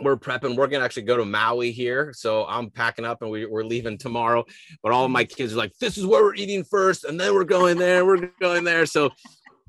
we're 0.00 0.16
prepping. 0.16 0.56
We're 0.56 0.66
gonna 0.66 0.84
actually 0.84 1.04
go 1.04 1.16
to 1.16 1.24
Maui 1.24 1.70
here, 1.70 2.12
so 2.14 2.44
I'm 2.46 2.70
packing 2.70 3.04
up 3.04 3.22
and 3.22 3.30
we, 3.30 3.44
are 3.44 3.64
leaving 3.64 3.98
tomorrow. 3.98 4.44
But 4.82 4.92
all 4.92 5.04
of 5.04 5.10
my 5.10 5.24
kids 5.24 5.54
are 5.54 5.56
like, 5.56 5.76
"This 5.78 5.96
is 5.96 6.06
where 6.06 6.22
we're 6.22 6.34
eating 6.34 6.64
first, 6.64 7.04
and 7.04 7.18
then 7.18 7.34
we're 7.34 7.44
going 7.44 7.78
there. 7.78 8.04
We're 8.04 8.30
going 8.40 8.64
there." 8.64 8.86
So 8.86 9.10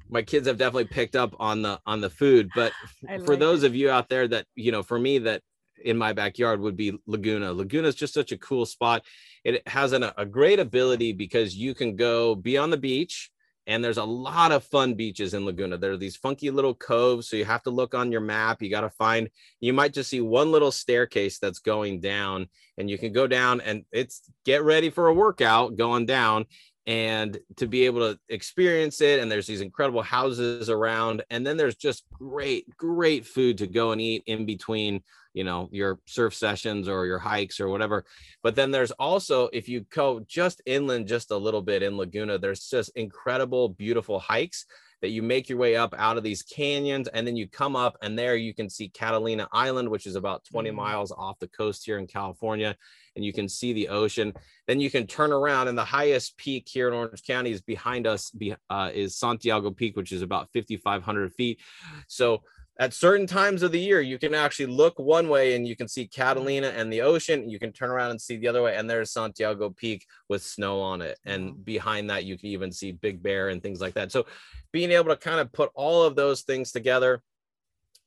my 0.09 0.21
kids 0.21 0.47
have 0.47 0.57
definitely 0.57 0.85
picked 0.85 1.15
up 1.15 1.35
on 1.39 1.61
the 1.61 1.79
on 1.85 2.01
the 2.01 2.09
food. 2.09 2.49
But 2.55 2.73
like 3.03 3.25
for 3.25 3.35
those 3.35 3.63
it. 3.63 3.67
of 3.67 3.75
you 3.75 3.89
out 3.89 4.09
there 4.09 4.27
that 4.27 4.45
you 4.55 4.71
know, 4.71 4.83
for 4.83 4.99
me, 4.99 5.19
that 5.19 5.41
in 5.83 5.97
my 5.97 6.13
backyard 6.13 6.59
would 6.59 6.75
be 6.75 6.97
Laguna. 7.05 7.53
Laguna 7.53 7.87
is 7.87 7.95
just 7.95 8.13
such 8.13 8.31
a 8.31 8.37
cool 8.37 8.65
spot. 8.65 9.03
It 9.43 9.65
has 9.67 9.93
an, 9.93 10.03
a 10.17 10.25
great 10.25 10.59
ability 10.59 11.13
because 11.13 11.55
you 11.55 11.73
can 11.73 11.95
go 11.95 12.35
be 12.35 12.57
on 12.57 12.69
the 12.69 12.77
beach 12.77 13.29
and 13.67 13.83
there's 13.83 13.97
a 13.97 14.03
lot 14.03 14.53
of 14.53 14.63
fun 14.63 14.93
beaches 14.93 15.33
in 15.33 15.45
Laguna. 15.45 15.77
There 15.77 15.91
are 15.91 15.97
these 15.97 16.15
funky 16.15 16.49
little 16.49 16.73
coves. 16.73 17.27
So 17.27 17.35
you 17.35 17.43
have 17.43 17.63
to 17.63 17.69
look 17.69 17.93
on 17.93 18.13
your 18.13 18.21
map. 18.21 18.61
You 18.61 18.69
got 18.69 18.81
to 18.81 18.89
find, 18.89 19.29
you 19.59 19.73
might 19.73 19.93
just 19.93 20.09
see 20.09 20.21
one 20.21 20.51
little 20.51 20.71
staircase 20.71 21.37
that's 21.37 21.59
going 21.59 21.99
down, 21.99 22.47
and 22.77 22.89
you 22.89 22.97
can 22.97 23.11
go 23.11 23.27
down 23.27 23.59
and 23.59 23.83
it's 23.91 24.21
get 24.45 24.63
ready 24.63 24.89
for 24.89 25.07
a 25.07 25.13
workout 25.13 25.75
going 25.75 26.05
down 26.05 26.45
and 26.85 27.37
to 27.57 27.67
be 27.67 27.85
able 27.85 27.99
to 27.99 28.17
experience 28.29 29.01
it. 29.01 29.19
And 29.19 29.29
there's 29.29 29.47
these 29.47 29.59
incredible 29.59 30.01
houses 30.01 30.69
around. 30.69 31.21
And 31.29 31.45
then 31.45 31.57
there's 31.57 31.75
just 31.75 32.05
great, 32.13 32.65
great 32.77 33.25
food 33.25 33.57
to 33.57 33.67
go 33.67 33.91
and 33.91 33.99
eat 33.99 34.23
in 34.25 34.45
between 34.45 35.03
you 35.37 35.43
know 35.43 35.69
your 35.71 35.99
surf 36.05 36.33
sessions 36.33 36.89
or 36.89 37.05
your 37.05 37.19
hikes 37.19 37.59
or 37.59 37.69
whatever. 37.69 38.03
But 38.41 38.55
then 38.55 38.71
there's 38.71 38.91
also 38.91 39.49
if 39.53 39.69
you 39.69 39.81
go 39.91 40.19
just 40.27 40.61
inland 40.65 41.07
just 41.07 41.29
a 41.29 41.37
little 41.37 41.61
bit 41.61 41.83
in 41.83 41.95
laguna 41.95 42.39
there's 42.39 42.67
just 42.67 42.89
incredible 42.95 43.69
beautiful 43.69 44.19
hikes 44.19 44.65
that 45.01 45.09
you 45.09 45.21
make 45.21 45.47
your 45.47 45.59
way 45.59 45.75
up 45.75 45.93
out 45.95 46.17
of 46.17 46.23
these 46.23 46.41
canyons 46.41 47.07
and 47.09 47.27
then 47.27 47.37
you 47.37 47.47
come 47.47 47.75
up 47.75 47.97
and 48.01 48.17
there 48.17 48.35
you 48.35 48.51
can 48.51 48.67
see 48.67 48.89
catalina 48.89 49.47
island 49.51 49.87
which 49.87 50.07
is 50.07 50.15
about 50.15 50.43
20 50.45 50.69
mm-hmm. 50.69 50.77
miles 50.77 51.11
off 51.11 51.37
the 51.37 51.47
coast 51.49 51.85
here 51.85 51.99
in 51.99 52.07
california 52.07 52.75
and 53.17 53.25
you 53.25 53.33
can 53.33 53.49
see 53.49 53.73
the 53.73 53.89
ocean. 53.89 54.31
Then 54.67 54.79
you 54.79 54.89
can 54.89 55.07
turn 55.07 55.33
around 55.33 55.67
and 55.67 55.77
the 55.77 55.83
highest 55.83 56.37
peak 56.37 56.67
here 56.69 56.87
in 56.87 56.93
orange 56.93 57.23
county 57.23 57.51
is 57.51 57.61
behind 57.61 58.07
us 58.07 58.31
uh, 58.69 58.91
is 58.93 59.17
santiago 59.17 59.71
peak 59.71 59.97
which 59.97 60.13
is 60.13 60.21
about 60.21 60.49
5500 60.53 61.33
feet. 61.33 61.59
So 62.07 62.43
at 62.79 62.93
certain 62.93 63.25
times 63.25 63.63
of 63.63 63.71
the 63.71 63.79
year 63.79 64.01
you 64.01 64.19
can 64.19 64.33
actually 64.33 64.67
look 64.67 64.97
one 64.99 65.27
way 65.27 65.55
and 65.55 65.67
you 65.67 65.75
can 65.75 65.87
see 65.87 66.07
catalina 66.07 66.67
and 66.67 66.91
the 66.91 67.01
ocean 67.01 67.49
you 67.49 67.59
can 67.59 67.71
turn 67.71 67.89
around 67.89 68.11
and 68.11 68.21
see 68.21 68.37
the 68.37 68.47
other 68.47 68.61
way 68.61 68.75
and 68.75 68.89
there's 68.89 69.11
santiago 69.11 69.69
peak 69.69 70.05
with 70.29 70.43
snow 70.43 70.79
on 70.79 71.01
it 71.01 71.17
and 71.25 71.51
mm-hmm. 71.51 71.61
behind 71.63 72.09
that 72.09 72.25
you 72.25 72.37
can 72.37 72.47
even 72.47 72.71
see 72.71 72.91
big 72.91 73.21
bear 73.21 73.49
and 73.49 73.61
things 73.61 73.81
like 73.81 73.93
that. 73.93 74.11
So 74.11 74.25
being 74.71 74.91
able 74.91 75.09
to 75.09 75.17
kind 75.17 75.39
of 75.39 75.51
put 75.51 75.71
all 75.73 76.03
of 76.03 76.15
those 76.15 76.41
things 76.41 76.71
together 76.71 77.21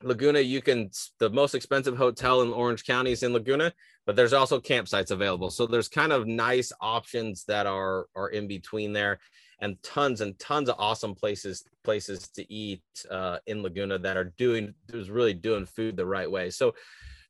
laguna 0.02 0.40
you 0.40 0.62
can 0.62 0.90
the 1.18 1.28
most 1.28 1.54
expensive 1.54 1.96
hotel 1.96 2.40
in 2.40 2.52
orange 2.52 2.86
county 2.86 3.12
is 3.12 3.22
in 3.22 3.34
laguna 3.34 3.70
but 4.06 4.16
there's 4.16 4.32
also 4.32 4.58
campsites 4.58 5.10
available. 5.10 5.50
So 5.50 5.66
there's 5.66 5.88
kind 5.88 6.12
of 6.12 6.26
nice 6.26 6.72
options 6.80 7.44
that 7.44 7.66
are 7.66 8.06
are 8.16 8.28
in 8.28 8.48
between 8.48 8.92
there 8.92 9.20
and 9.60 9.82
tons 9.82 10.20
and 10.20 10.38
tons 10.38 10.68
of 10.68 10.76
awesome 10.78 11.14
places 11.14 11.64
places 11.84 12.28
to 12.28 12.52
eat 12.52 12.82
uh, 13.10 13.38
in 13.46 13.62
Laguna 13.62 13.98
that 13.98 14.16
are 14.16 14.32
doing 14.36 14.74
is 14.92 15.10
really 15.10 15.34
doing 15.34 15.66
food 15.66 15.96
the 15.96 16.06
right 16.06 16.30
way. 16.30 16.50
So 16.50 16.74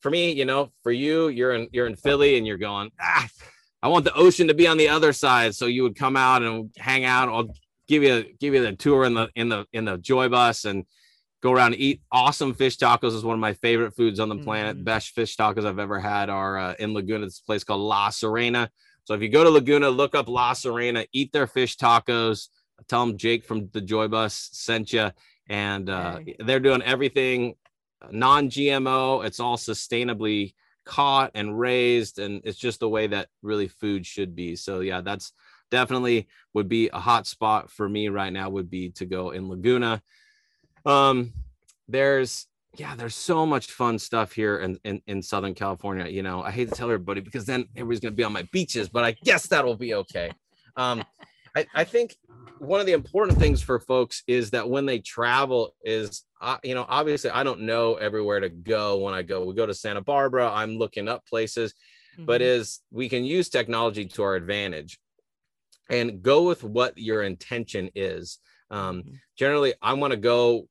for 0.00 0.10
me, 0.10 0.32
you 0.32 0.44
know, 0.44 0.70
for 0.82 0.92
you, 0.92 1.28
you're 1.28 1.52
in 1.52 1.68
you're 1.72 1.86
in 1.86 1.96
Philly 1.96 2.38
and 2.38 2.46
you're 2.46 2.58
going, 2.58 2.90
ah, 3.00 3.28
I 3.82 3.88
want 3.88 4.04
the 4.04 4.14
ocean 4.14 4.48
to 4.48 4.54
be 4.54 4.66
on 4.66 4.76
the 4.76 4.88
other 4.88 5.12
side. 5.12 5.54
So 5.54 5.66
you 5.66 5.82
would 5.82 5.96
come 5.96 6.16
out 6.16 6.42
and 6.42 6.70
hang 6.76 7.04
out. 7.04 7.28
I'll 7.28 7.54
give 7.88 8.02
you 8.02 8.24
give 8.38 8.54
you 8.54 8.62
the 8.62 8.72
tour 8.72 9.04
in 9.04 9.14
the 9.14 9.28
in 9.34 9.48
the 9.48 9.66
in 9.72 9.84
the 9.84 9.98
joy 9.98 10.28
bus 10.28 10.64
and 10.64 10.84
go 11.42 11.52
around 11.52 11.72
and 11.72 11.80
eat 11.80 12.02
awesome 12.12 12.54
fish 12.54 12.76
tacos 12.76 13.14
is 13.14 13.24
one 13.24 13.34
of 13.34 13.40
my 13.40 13.54
favorite 13.54 13.96
foods 13.96 14.20
on 14.20 14.28
the 14.28 14.36
planet. 14.36 14.76
Mm-hmm. 14.76 14.84
Best 14.84 15.10
fish 15.10 15.36
tacos 15.36 15.64
I've 15.64 15.78
ever 15.78 15.98
had 15.98 16.28
are 16.28 16.58
uh, 16.58 16.74
in 16.78 16.92
Laguna. 16.92 17.26
It's 17.26 17.40
a 17.40 17.44
place 17.44 17.64
called 17.64 17.80
La 17.80 18.10
Serena. 18.10 18.70
So 19.04 19.14
if 19.14 19.22
you 19.22 19.28
go 19.28 19.44
to 19.44 19.50
Laguna, 19.50 19.90
look 19.90 20.14
up 20.14 20.28
La 20.28 20.52
Serena, 20.52 21.04
eat 21.12 21.32
their 21.32 21.46
fish 21.46 21.76
tacos. 21.76 22.48
Tell 22.88 23.04
them 23.04 23.18
Jake 23.18 23.44
from 23.44 23.68
the 23.72 23.80
Joy 23.80 24.08
Bus 24.08 24.48
sent 24.52 24.92
you, 24.92 25.10
and 25.48 25.90
uh, 25.90 26.20
they're 26.38 26.60
doing 26.60 26.82
everything 26.82 27.54
non-GMO. 28.10 29.24
It's 29.24 29.40
all 29.40 29.56
sustainably 29.56 30.54
caught 30.84 31.32
and 31.34 31.58
raised, 31.58 32.18
and 32.18 32.40
it's 32.44 32.58
just 32.58 32.80
the 32.80 32.88
way 32.88 33.06
that 33.08 33.28
really 33.42 33.68
food 33.68 34.06
should 34.06 34.34
be. 34.34 34.56
So 34.56 34.80
yeah, 34.80 35.02
that's 35.02 35.32
definitely 35.70 36.28
would 36.54 36.68
be 36.68 36.88
a 36.88 36.98
hot 36.98 37.26
spot 37.26 37.70
for 37.70 37.88
me 37.88 38.08
right 38.08 38.32
now. 38.32 38.50
Would 38.50 38.70
be 38.70 38.90
to 38.92 39.06
go 39.06 39.30
in 39.30 39.48
Laguna. 39.48 40.02
Um, 40.86 41.32
there's 41.88 42.46
yeah, 42.76 42.94
there's 42.94 43.16
so 43.16 43.44
much 43.44 43.72
fun 43.72 43.98
stuff 43.98 44.32
here 44.32 44.58
in, 44.58 44.78
in, 44.84 45.02
in 45.06 45.22
Southern 45.22 45.54
California. 45.54 46.06
You 46.06 46.22
know, 46.22 46.42
I 46.42 46.50
hate 46.50 46.68
to 46.68 46.74
tell 46.74 46.88
everybody 46.88 47.20
because 47.20 47.44
then 47.44 47.66
everybody's 47.74 48.00
going 48.00 48.12
to 48.12 48.16
be 48.16 48.24
on 48.24 48.32
my 48.32 48.46
beaches, 48.52 48.88
but 48.88 49.04
I 49.04 49.12
guess 49.24 49.46
that'll 49.46 49.76
be 49.76 49.94
okay. 49.94 50.30
Um, 50.76 51.04
I, 51.56 51.66
I 51.74 51.84
think 51.84 52.16
one 52.58 52.78
of 52.78 52.86
the 52.86 52.92
important 52.92 53.38
things 53.38 53.60
for 53.60 53.80
folks 53.80 54.22
is 54.28 54.50
that 54.50 54.68
when 54.68 54.86
they 54.86 55.00
travel 55.00 55.74
is, 55.82 56.24
uh, 56.40 56.58
you 56.62 56.74
know, 56.74 56.86
obviously 56.88 57.30
I 57.30 57.42
don't 57.42 57.62
know 57.62 57.94
everywhere 57.94 58.38
to 58.40 58.48
go 58.48 58.98
when 58.98 59.14
I 59.14 59.22
go. 59.22 59.44
We 59.44 59.54
go 59.54 59.66
to 59.66 59.74
Santa 59.74 60.00
Barbara, 60.00 60.50
I'm 60.52 60.76
looking 60.76 61.08
up 61.08 61.26
places, 61.26 61.74
mm-hmm. 62.14 62.26
but 62.26 62.40
is 62.40 62.80
we 62.92 63.08
can 63.08 63.24
use 63.24 63.48
technology 63.48 64.06
to 64.06 64.22
our 64.22 64.36
advantage 64.36 65.00
and 65.88 66.22
go 66.22 66.42
with 66.42 66.62
what 66.62 66.96
your 66.96 67.24
intention 67.24 67.90
is. 67.96 68.38
Um, 68.70 68.98
mm-hmm. 68.98 69.14
generally, 69.36 69.74
I 69.82 69.94
want 69.94 70.12
to 70.12 70.16
go 70.16 70.68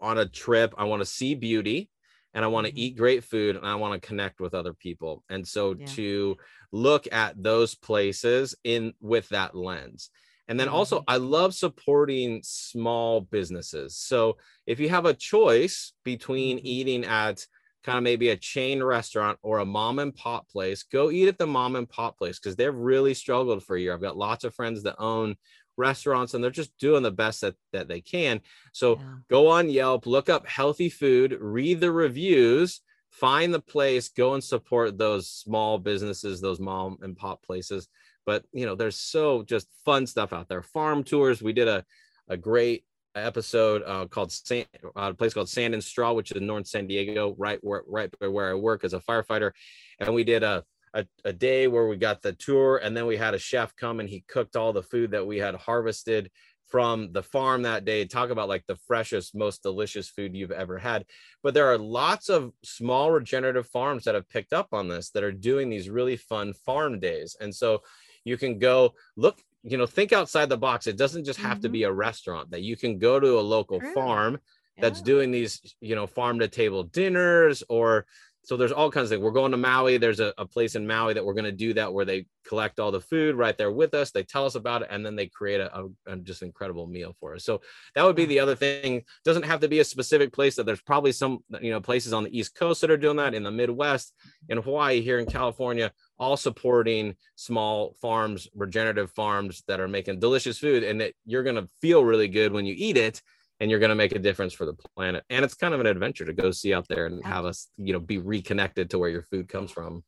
on 0.00 0.18
a 0.18 0.26
trip, 0.26 0.74
I 0.76 0.84
want 0.84 1.00
to 1.00 1.06
see 1.06 1.34
beauty 1.34 1.90
and 2.34 2.44
I 2.44 2.48
want 2.48 2.66
to 2.66 2.72
mm-hmm. 2.72 2.80
eat 2.80 2.96
great 2.96 3.24
food 3.24 3.56
and 3.56 3.66
I 3.66 3.74
want 3.76 4.00
to 4.00 4.06
connect 4.06 4.40
with 4.40 4.54
other 4.54 4.74
people. 4.74 5.24
And 5.28 5.46
so 5.46 5.74
yeah. 5.78 5.86
to 5.86 6.36
look 6.70 7.08
at 7.10 7.42
those 7.42 7.74
places 7.74 8.54
in 8.62 8.92
with 9.00 9.28
that 9.30 9.54
lens. 9.54 10.10
And 10.48 10.60
then 10.60 10.68
also, 10.68 10.98
mm-hmm. 10.98 11.10
I 11.10 11.16
love 11.16 11.54
supporting 11.54 12.40
small 12.44 13.22
businesses. 13.22 13.96
So 13.96 14.36
if 14.66 14.78
you 14.78 14.88
have 14.90 15.06
a 15.06 15.14
choice 15.14 15.92
between 16.04 16.58
mm-hmm. 16.58 16.66
eating 16.66 17.04
at 17.04 17.44
kind 17.84 17.98
of 17.98 18.04
maybe 18.04 18.30
a 18.30 18.36
chain 18.36 18.82
restaurant 18.82 19.38
or 19.42 19.58
a 19.58 19.64
mom 19.64 19.98
and 19.98 20.14
pop 20.14 20.48
place, 20.48 20.82
go 20.82 21.10
eat 21.10 21.28
at 21.28 21.38
the 21.38 21.46
mom 21.46 21.76
and 21.76 21.88
pop 21.88 22.18
place 22.18 22.38
because 22.38 22.56
they've 22.56 22.74
really 22.74 23.14
struggled 23.14 23.62
for 23.62 23.76
a 23.76 23.80
year. 23.80 23.94
I've 23.94 24.00
got 24.00 24.16
lots 24.16 24.44
of 24.44 24.54
friends 24.54 24.82
that 24.82 24.96
own 24.98 25.36
restaurants 25.76 26.34
and 26.34 26.42
they're 26.42 26.50
just 26.50 26.76
doing 26.78 27.02
the 27.02 27.10
best 27.10 27.40
that, 27.40 27.54
that 27.72 27.88
they 27.88 28.00
can. 28.00 28.40
So 28.72 28.96
yeah. 28.96 29.14
go 29.28 29.48
on 29.48 29.68
Yelp, 29.68 30.06
look 30.06 30.28
up 30.28 30.46
healthy 30.46 30.88
food, 30.88 31.36
read 31.40 31.80
the 31.80 31.92
reviews, 31.92 32.80
find 33.10 33.52
the 33.52 33.60
place, 33.60 34.08
go 34.08 34.34
and 34.34 34.44
support 34.44 34.98
those 34.98 35.28
small 35.28 35.78
businesses, 35.78 36.40
those 36.40 36.60
mom 36.60 36.98
and 37.02 37.16
pop 37.16 37.42
places. 37.42 37.88
But 38.24 38.44
you 38.52 38.66
know, 38.66 38.74
there's 38.74 38.96
so 38.96 39.42
just 39.42 39.68
fun 39.84 40.06
stuff 40.06 40.32
out 40.32 40.48
there. 40.48 40.62
Farm 40.62 41.04
tours. 41.04 41.42
We 41.42 41.52
did 41.52 41.68
a, 41.68 41.84
a 42.28 42.36
great 42.36 42.84
episode 43.14 43.82
uh, 43.86 44.06
called 44.06 44.32
Sand, 44.32 44.66
uh, 44.84 44.90
a 45.10 45.14
place 45.14 45.32
called 45.32 45.48
Sand 45.48 45.74
and 45.74 45.82
Straw, 45.82 46.12
which 46.12 46.32
is 46.32 46.36
in 46.36 46.46
North 46.46 46.66
San 46.66 46.86
Diego, 46.86 47.34
right 47.38 47.58
where 47.62 47.82
right 47.86 48.12
where 48.20 48.50
I 48.50 48.54
work 48.54 48.84
as 48.84 48.92
a 48.92 49.00
firefighter. 49.00 49.52
And 50.00 50.14
we 50.14 50.24
did 50.24 50.42
a 50.42 50.64
a, 50.96 51.06
a 51.26 51.32
day 51.32 51.68
where 51.68 51.86
we 51.86 51.96
got 51.96 52.22
the 52.22 52.32
tour 52.32 52.80
and 52.82 52.96
then 52.96 53.06
we 53.06 53.16
had 53.16 53.34
a 53.34 53.38
chef 53.38 53.76
come 53.76 54.00
and 54.00 54.08
he 54.08 54.24
cooked 54.26 54.56
all 54.56 54.72
the 54.72 54.82
food 54.82 55.10
that 55.10 55.26
we 55.26 55.36
had 55.36 55.54
harvested 55.54 56.30
from 56.68 57.12
the 57.12 57.22
farm 57.22 57.62
that 57.62 57.84
day 57.84 58.04
talk 58.04 58.30
about 58.30 58.48
like 58.48 58.64
the 58.66 58.78
freshest 58.88 59.34
most 59.34 59.62
delicious 59.62 60.08
food 60.08 60.34
you've 60.34 60.50
ever 60.50 60.78
had 60.78 61.04
but 61.42 61.54
there 61.54 61.70
are 61.70 61.78
lots 61.78 62.28
of 62.28 62.50
small 62.64 63.10
regenerative 63.10 63.68
farms 63.68 64.04
that 64.04 64.14
have 64.14 64.28
picked 64.28 64.54
up 64.54 64.68
on 64.72 64.88
this 64.88 65.10
that 65.10 65.22
are 65.22 65.30
doing 65.30 65.68
these 65.68 65.90
really 65.90 66.16
fun 66.16 66.52
farm 66.64 66.98
days 66.98 67.36
and 67.40 67.54
so 67.54 67.82
you 68.24 68.38
can 68.38 68.58
go 68.58 68.94
look 69.16 69.38
you 69.62 69.76
know 69.76 69.86
think 69.86 70.12
outside 70.12 70.48
the 70.48 70.56
box 70.56 70.86
it 70.86 70.96
doesn't 70.96 71.24
just 71.24 71.38
have 71.38 71.58
mm-hmm. 71.58 71.62
to 71.62 71.68
be 71.68 71.82
a 71.82 71.92
restaurant 71.92 72.50
that 72.50 72.62
you 72.62 72.76
can 72.76 72.98
go 72.98 73.20
to 73.20 73.38
a 73.38 73.40
local 73.40 73.78
True. 73.78 73.92
farm 73.92 74.38
that's 74.78 75.00
yeah. 75.00 75.04
doing 75.04 75.30
these 75.30 75.76
you 75.80 75.94
know 75.94 76.06
farm 76.06 76.38
to 76.38 76.48
table 76.48 76.84
dinners 76.84 77.62
or 77.68 78.06
so 78.46 78.56
there's 78.56 78.70
all 78.70 78.92
kinds 78.92 79.06
of 79.06 79.10
things. 79.10 79.22
We're 79.24 79.32
going 79.32 79.50
to 79.50 79.56
Maui. 79.56 79.96
There's 79.96 80.20
a, 80.20 80.32
a 80.38 80.46
place 80.46 80.76
in 80.76 80.86
Maui 80.86 81.14
that 81.14 81.24
we're 81.24 81.34
going 81.34 81.46
to 81.46 81.52
do 81.52 81.74
that 81.74 81.92
where 81.92 82.04
they 82.04 82.26
collect 82.46 82.78
all 82.78 82.92
the 82.92 83.00
food 83.00 83.34
right 83.34 83.58
there 83.58 83.72
with 83.72 83.92
us. 83.92 84.12
They 84.12 84.22
tell 84.22 84.46
us 84.46 84.54
about 84.54 84.82
it, 84.82 84.88
and 84.88 85.04
then 85.04 85.16
they 85.16 85.26
create 85.26 85.60
a, 85.60 85.76
a, 85.76 85.88
a 86.06 86.16
just 86.18 86.42
incredible 86.42 86.86
meal 86.86 87.16
for 87.18 87.34
us. 87.34 87.44
So 87.44 87.60
that 87.96 88.04
would 88.04 88.14
be 88.14 88.24
the 88.24 88.38
other 88.38 88.54
thing. 88.54 89.02
Doesn't 89.24 89.42
have 89.42 89.58
to 89.60 89.68
be 89.68 89.80
a 89.80 89.84
specific 89.84 90.32
place. 90.32 90.54
That 90.54 90.64
there's 90.64 90.80
probably 90.80 91.10
some 91.10 91.40
you 91.60 91.72
know 91.72 91.80
places 91.80 92.12
on 92.12 92.22
the 92.22 92.38
East 92.38 92.54
Coast 92.54 92.82
that 92.82 92.90
are 92.90 92.96
doing 92.96 93.16
that. 93.16 93.34
In 93.34 93.42
the 93.42 93.50
Midwest, 93.50 94.14
in 94.48 94.58
Hawaii, 94.58 95.00
here 95.00 95.18
in 95.18 95.26
California, 95.26 95.90
all 96.16 96.36
supporting 96.36 97.16
small 97.34 97.96
farms, 98.00 98.46
regenerative 98.54 99.10
farms 99.10 99.64
that 99.66 99.80
are 99.80 99.88
making 99.88 100.20
delicious 100.20 100.56
food, 100.56 100.84
and 100.84 101.00
that 101.00 101.14
you're 101.24 101.42
going 101.42 101.56
to 101.56 101.68
feel 101.80 102.04
really 102.04 102.28
good 102.28 102.52
when 102.52 102.64
you 102.64 102.76
eat 102.78 102.96
it 102.96 103.20
and 103.60 103.70
you're 103.70 103.80
going 103.80 103.90
to 103.90 103.96
make 103.96 104.14
a 104.14 104.18
difference 104.18 104.52
for 104.52 104.66
the 104.66 104.74
planet. 104.74 105.24
And 105.30 105.44
it's 105.44 105.54
kind 105.54 105.74
of 105.74 105.80
an 105.80 105.86
adventure 105.86 106.24
to 106.24 106.32
go 106.32 106.50
see 106.50 106.74
out 106.74 106.86
there 106.88 107.06
and 107.06 107.24
have 107.24 107.44
us 107.44 107.68
you 107.76 107.92
know 107.92 108.00
be 108.00 108.18
reconnected 108.18 108.90
to 108.90 108.98
where 108.98 109.10
your 109.10 109.22
food 109.22 109.48
comes 109.48 109.70
from. 109.70 110.02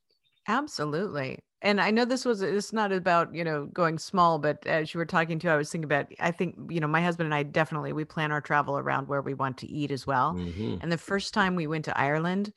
Absolutely. 0.47 1.39
And 1.61 1.81
i 1.81 1.91
know 1.91 2.05
this 2.05 2.25
was 2.25 2.41
it's 2.41 2.73
not 2.73 2.93
about 2.93 3.35
you 3.35 3.43
know 3.43 3.67
going 3.67 3.99
small 3.99 4.39
but 4.39 4.65
as 4.65 4.95
you 4.95 4.99
were 4.99 5.05
talking 5.05 5.41
to 5.41 5.49
i 5.49 5.57
was 5.57 5.73
thinking 5.73 5.87
about 5.87 6.07
i 6.21 6.31
think 6.31 6.55
you 6.71 6.79
know 6.79 6.87
my 6.87 7.03
husband 7.03 7.25
and 7.27 7.35
i 7.35 7.43
definitely 7.43 7.93
we 7.93 8.05
plan 8.05 8.31
our 8.31 8.41
travel 8.41 8.79
around 8.79 9.09
where 9.09 9.23
we 9.23 9.35
want 9.35 9.59
to 9.59 9.69
eat 9.69 9.91
as 9.91 10.07
well. 10.07 10.35
Mm-hmm. 10.35 10.77
and 10.81 10.93
the 10.93 10.97
first 10.97 11.35
time 11.35 11.57
we 11.57 11.67
went 11.67 11.85
to 11.87 11.99
ireland 11.99 12.53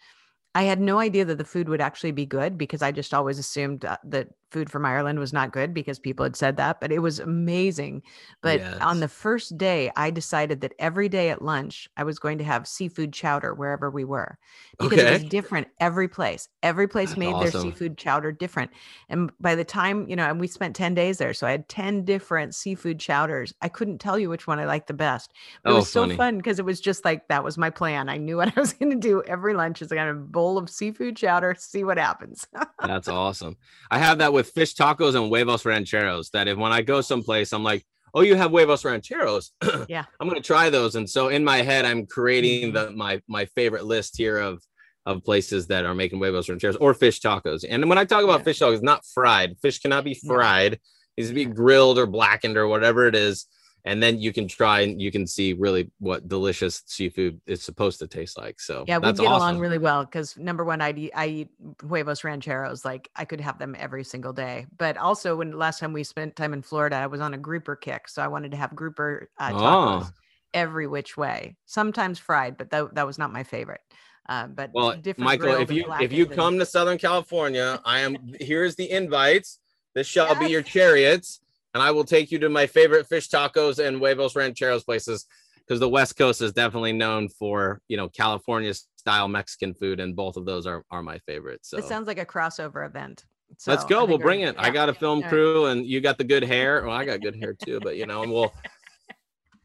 I 0.53 0.63
had 0.63 0.81
no 0.81 0.99
idea 0.99 1.25
that 1.25 1.37
the 1.37 1.45
food 1.45 1.69
would 1.69 1.81
actually 1.81 2.11
be 2.11 2.25
good 2.25 2.57
because 2.57 2.81
I 2.81 2.91
just 2.91 3.13
always 3.13 3.39
assumed 3.39 3.85
uh, 3.85 3.97
that 4.05 4.29
food 4.51 4.69
from 4.69 4.85
Ireland 4.85 5.19
was 5.19 5.33
not 5.33 5.51
good 5.51 5.73
because 5.73 5.97
people 5.99 6.23
had 6.23 6.35
said 6.35 6.57
that, 6.57 6.79
but 6.81 6.91
it 6.91 6.99
was 6.99 7.19
amazing. 7.19 8.03
But 8.41 8.59
yes. 8.59 8.77
on 8.81 8.99
the 8.99 9.07
first 9.07 9.57
day, 9.57 9.91
I 9.95 10.11
decided 10.11 10.61
that 10.61 10.73
every 10.77 11.09
day 11.09 11.29
at 11.29 11.41
lunch, 11.41 11.89
I 11.97 12.03
was 12.03 12.19
going 12.19 12.37
to 12.39 12.43
have 12.43 12.67
seafood 12.67 13.13
chowder 13.13 13.53
wherever 13.53 13.89
we 13.89 14.03
were 14.03 14.37
because 14.79 14.99
okay. 14.99 15.07
it 15.07 15.13
was 15.13 15.23
different 15.23 15.67
every 15.79 16.07
place. 16.07 16.49
Every 16.61 16.87
place 16.87 17.09
That's 17.09 17.19
made 17.19 17.33
awesome. 17.33 17.51
their 17.51 17.61
seafood 17.61 17.97
chowder 17.97 18.31
different. 18.31 18.71
And 19.09 19.31
by 19.39 19.55
the 19.55 19.63
time, 19.63 20.07
you 20.07 20.15
know, 20.15 20.29
and 20.29 20.39
we 20.39 20.47
spent 20.47 20.75
10 20.75 20.93
days 20.93 21.17
there. 21.17 21.33
So 21.33 21.47
I 21.47 21.51
had 21.51 21.69
10 21.69 22.05
different 22.05 22.53
seafood 22.53 22.99
chowders. 22.99 23.53
I 23.61 23.69
couldn't 23.69 23.99
tell 23.99 24.19
you 24.19 24.29
which 24.29 24.47
one 24.47 24.59
I 24.59 24.65
liked 24.65 24.87
the 24.87 24.93
best. 24.93 25.31
But 25.63 25.71
oh, 25.71 25.73
it 25.73 25.79
was 25.79 25.93
funny. 25.93 26.13
so 26.13 26.17
fun 26.17 26.37
because 26.37 26.59
it 26.59 26.65
was 26.65 26.81
just 26.81 27.05
like 27.05 27.27
that 27.29 27.43
was 27.43 27.57
my 27.57 27.69
plan. 27.69 28.09
I 28.09 28.17
knew 28.17 28.37
what 28.41 28.55
I 28.55 28.59
was 28.59 28.73
going 28.73 28.91
to 28.91 28.97
do 28.97 29.23
every 29.23 29.53
lunch 29.53 29.81
is 29.81 29.91
I 29.91 29.95
got 29.95 30.09
a 30.09 30.13
bowl 30.13 30.57
of 30.57 30.69
seafood 30.69 31.15
chowder, 31.15 31.55
see 31.57 31.83
what 31.83 31.97
happens. 31.97 32.47
That's 32.83 33.07
awesome. 33.07 33.57
I 33.89 33.97
have 33.97 34.17
that 34.17 34.33
with 34.33 34.40
with 34.41 34.51
fish 34.51 34.73
tacos 34.73 35.15
and 35.15 35.27
huevos 35.27 35.65
rancheros 35.65 36.31
that 36.31 36.47
if 36.47 36.57
when 36.57 36.71
I 36.71 36.81
go 36.81 37.01
someplace, 37.01 37.53
I'm 37.53 37.63
like, 37.63 37.85
oh, 38.15 38.21
you 38.21 38.35
have 38.35 38.49
huevos 38.49 38.83
rancheros. 38.83 39.51
yeah. 39.87 40.05
I'm 40.19 40.29
to 40.31 40.41
try 40.41 40.71
those. 40.71 40.95
And 40.95 41.07
so 41.07 41.27
in 41.27 41.43
my 41.43 41.57
head, 41.57 41.85
I'm 41.85 42.07
creating 42.07 42.73
the, 42.73 42.87
mm-hmm. 42.87 42.97
my, 42.97 43.21
my 43.27 43.45
favorite 43.45 43.85
list 43.85 44.17
here 44.17 44.37
of, 44.37 44.63
of 45.05 45.23
places 45.23 45.67
that 45.67 45.85
are 45.85 45.93
making 45.93 46.17
huevos 46.17 46.49
rancheros 46.49 46.75
or 46.77 46.95
fish 46.95 47.21
tacos. 47.21 47.63
And 47.67 47.87
when 47.87 47.99
I 47.99 48.05
talk 48.05 48.23
about 48.23 48.39
yeah. 48.39 48.45
fish 48.45 48.59
tacos, 48.59 48.81
not 48.81 49.05
fried. 49.05 49.57
Fish 49.61 49.79
cannot 49.79 50.03
be 50.03 50.15
fried. 50.15 50.73
Yeah. 50.73 50.77
It 51.17 51.21
needs 51.21 51.29
to 51.29 51.35
be 51.35 51.45
grilled 51.45 51.99
or 51.99 52.07
blackened 52.07 52.57
or 52.57 52.67
whatever 52.67 53.05
it 53.05 53.15
is 53.15 53.45
and 53.83 54.01
then 54.01 54.19
you 54.19 54.31
can 54.31 54.47
try 54.47 54.81
and 54.81 55.01
you 55.01 55.11
can 55.11 55.25
see 55.25 55.53
really 55.53 55.89
what 55.99 56.27
delicious 56.27 56.83
seafood 56.85 57.41
is 57.47 57.63
supposed 57.63 57.99
to 57.99 58.07
taste 58.07 58.37
like. 58.37 58.59
So 58.59 58.85
yeah, 58.87 58.97
we 58.97 59.11
get 59.11 59.19
awesome. 59.21 59.25
along 59.25 59.59
really 59.59 59.79
well 59.79 60.05
because 60.05 60.37
number 60.37 60.63
one, 60.63 60.81
I 60.81 60.93
eat, 60.93 61.11
I 61.15 61.27
eat 61.27 61.49
huevos 61.87 62.23
rancheros 62.23 62.85
like 62.85 63.09
I 63.15 63.25
could 63.25 63.41
have 63.41 63.57
them 63.57 63.75
every 63.77 64.03
single 64.03 64.33
day. 64.33 64.67
But 64.77 64.97
also, 64.97 65.37
when 65.37 65.57
last 65.57 65.79
time 65.79 65.93
we 65.93 66.03
spent 66.03 66.35
time 66.35 66.53
in 66.53 66.61
Florida, 66.61 66.97
I 66.97 67.07
was 67.07 67.21
on 67.21 67.33
a 67.33 67.37
grouper 67.37 67.75
kick, 67.75 68.07
so 68.07 68.21
I 68.21 68.27
wanted 68.27 68.51
to 68.51 68.57
have 68.57 68.75
grouper 68.75 69.29
uh, 69.39 69.51
tacos 69.51 70.03
oh. 70.05 70.09
every 70.53 70.87
which 70.87 71.17
way. 71.17 71.55
Sometimes 71.65 72.19
fried, 72.19 72.57
but 72.57 72.69
that 72.69 72.93
that 72.95 73.07
was 73.07 73.17
not 73.17 73.33
my 73.33 73.43
favorite. 73.43 73.81
Uh, 74.29 74.47
but 74.47 74.69
well, 74.73 74.95
Michael, 75.17 75.55
if 75.55 75.71
you 75.71 75.91
if 75.99 76.13
you 76.13 76.27
come 76.27 76.59
to 76.59 76.65
Southern 76.65 76.99
California, 76.99 77.81
I 77.83 78.01
am 78.01 78.15
here's 78.39 78.75
the 78.75 78.89
invites. 78.89 79.57
This 79.95 80.07
shall 80.07 80.27
yes. 80.27 80.39
be 80.39 80.51
your 80.51 80.61
chariots 80.61 81.40
and 81.73 81.81
I 81.81 81.91
will 81.91 82.03
take 82.03 82.31
you 82.31 82.39
to 82.39 82.49
my 82.49 82.67
favorite 82.67 83.07
fish 83.07 83.29
tacos 83.29 83.79
and 83.85 83.97
huevos 83.97 84.35
rancheros 84.35 84.83
places 84.83 85.25
because 85.57 85.79
the 85.79 85.89
West 85.89 86.17
Coast 86.17 86.41
is 86.41 86.51
definitely 86.53 86.93
known 86.93 87.29
for 87.29 87.81
you 87.87 87.97
know 87.97 88.09
California 88.09 88.73
style 88.73 89.27
Mexican 89.27 89.73
food, 89.73 89.99
and 89.99 90.15
both 90.15 90.37
of 90.37 90.45
those 90.45 90.67
are 90.67 90.83
are 90.91 91.01
my 91.01 91.19
favorites. 91.19 91.69
So 91.69 91.77
it 91.77 91.85
sounds 91.85 92.07
like 92.07 92.19
a 92.19 92.25
crossover 92.25 92.85
event. 92.85 93.25
So 93.57 93.71
Let's 93.71 93.83
go. 93.85 94.05
We'll 94.05 94.17
bring 94.17 94.41
it. 94.41 94.55
Yeah. 94.55 94.61
I 94.61 94.69
got 94.69 94.89
a 94.89 94.93
film 94.93 95.21
crew, 95.23 95.65
and 95.65 95.85
you 95.85 96.01
got 96.01 96.17
the 96.17 96.23
good 96.23 96.43
hair. 96.43 96.83
Well, 96.85 96.95
I 96.95 97.05
got 97.05 97.21
good 97.21 97.35
hair 97.35 97.53
too, 97.53 97.79
but 97.81 97.97
you 97.97 98.05
know, 98.05 98.23
and 98.23 98.31
we'll 98.31 98.53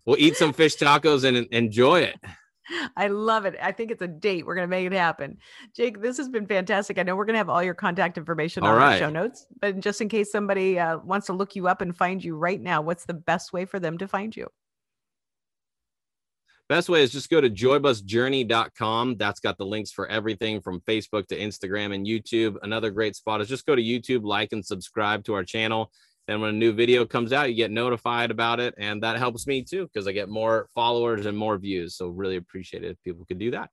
we'll 0.04 0.18
eat 0.18 0.36
some 0.36 0.52
fish 0.52 0.76
tacos 0.76 1.24
and 1.24 1.46
enjoy 1.52 2.00
it. 2.00 2.16
I 2.96 3.08
love 3.08 3.46
it. 3.46 3.56
I 3.62 3.72
think 3.72 3.90
it's 3.90 4.02
a 4.02 4.08
date. 4.08 4.46
We're 4.46 4.54
going 4.54 4.68
to 4.68 4.70
make 4.70 4.86
it 4.86 4.92
happen. 4.92 5.38
Jake, 5.74 6.00
this 6.00 6.16
has 6.16 6.28
been 6.28 6.46
fantastic. 6.46 6.98
I 6.98 7.02
know 7.02 7.16
we're 7.16 7.24
going 7.24 7.34
to 7.34 7.38
have 7.38 7.48
all 7.48 7.62
your 7.62 7.74
contact 7.74 8.18
information 8.18 8.62
all 8.62 8.70
on 8.70 8.76
right. 8.76 8.92
the 8.94 8.98
show 8.98 9.10
notes, 9.10 9.46
but 9.60 9.80
just 9.80 10.00
in 10.00 10.08
case 10.08 10.32
somebody 10.32 10.78
uh, 10.78 10.98
wants 10.98 11.26
to 11.26 11.32
look 11.32 11.56
you 11.56 11.68
up 11.68 11.80
and 11.80 11.96
find 11.96 12.22
you 12.22 12.36
right 12.36 12.60
now, 12.60 12.82
what's 12.82 13.04
the 13.04 13.14
best 13.14 13.52
way 13.52 13.64
for 13.64 13.78
them 13.78 13.98
to 13.98 14.08
find 14.08 14.36
you? 14.36 14.48
Best 16.68 16.88
way 16.88 17.00
is 17.02 17.12
just 17.12 17.30
go 17.30 17.40
to 17.40 17.48
joybusjourney.com. 17.48 19.16
That's 19.18 19.38
got 19.38 19.56
the 19.56 19.64
links 19.64 19.92
for 19.92 20.08
everything 20.08 20.60
from 20.60 20.80
Facebook 20.80 21.28
to 21.28 21.38
Instagram 21.38 21.94
and 21.94 22.04
YouTube. 22.04 22.56
Another 22.62 22.90
great 22.90 23.14
spot 23.14 23.40
is 23.40 23.48
just 23.48 23.66
go 23.66 23.76
to 23.76 23.82
YouTube, 23.82 24.24
like 24.24 24.52
and 24.52 24.66
subscribe 24.66 25.22
to 25.24 25.34
our 25.34 25.44
channel. 25.44 25.92
Then 26.26 26.40
when 26.40 26.50
a 26.50 26.58
new 26.58 26.72
video 26.72 27.04
comes 27.04 27.32
out, 27.32 27.48
you 27.48 27.54
get 27.54 27.70
notified 27.70 28.30
about 28.30 28.60
it. 28.60 28.74
And 28.78 29.02
that 29.02 29.16
helps 29.16 29.46
me 29.46 29.62
too, 29.62 29.86
because 29.86 30.08
I 30.08 30.12
get 30.12 30.28
more 30.28 30.68
followers 30.74 31.26
and 31.26 31.38
more 31.38 31.56
views. 31.56 31.94
So 31.94 32.08
really 32.08 32.36
appreciate 32.36 32.82
it 32.82 32.90
if 32.90 33.02
people 33.02 33.24
could 33.24 33.38
do 33.38 33.52
that. 33.52 33.70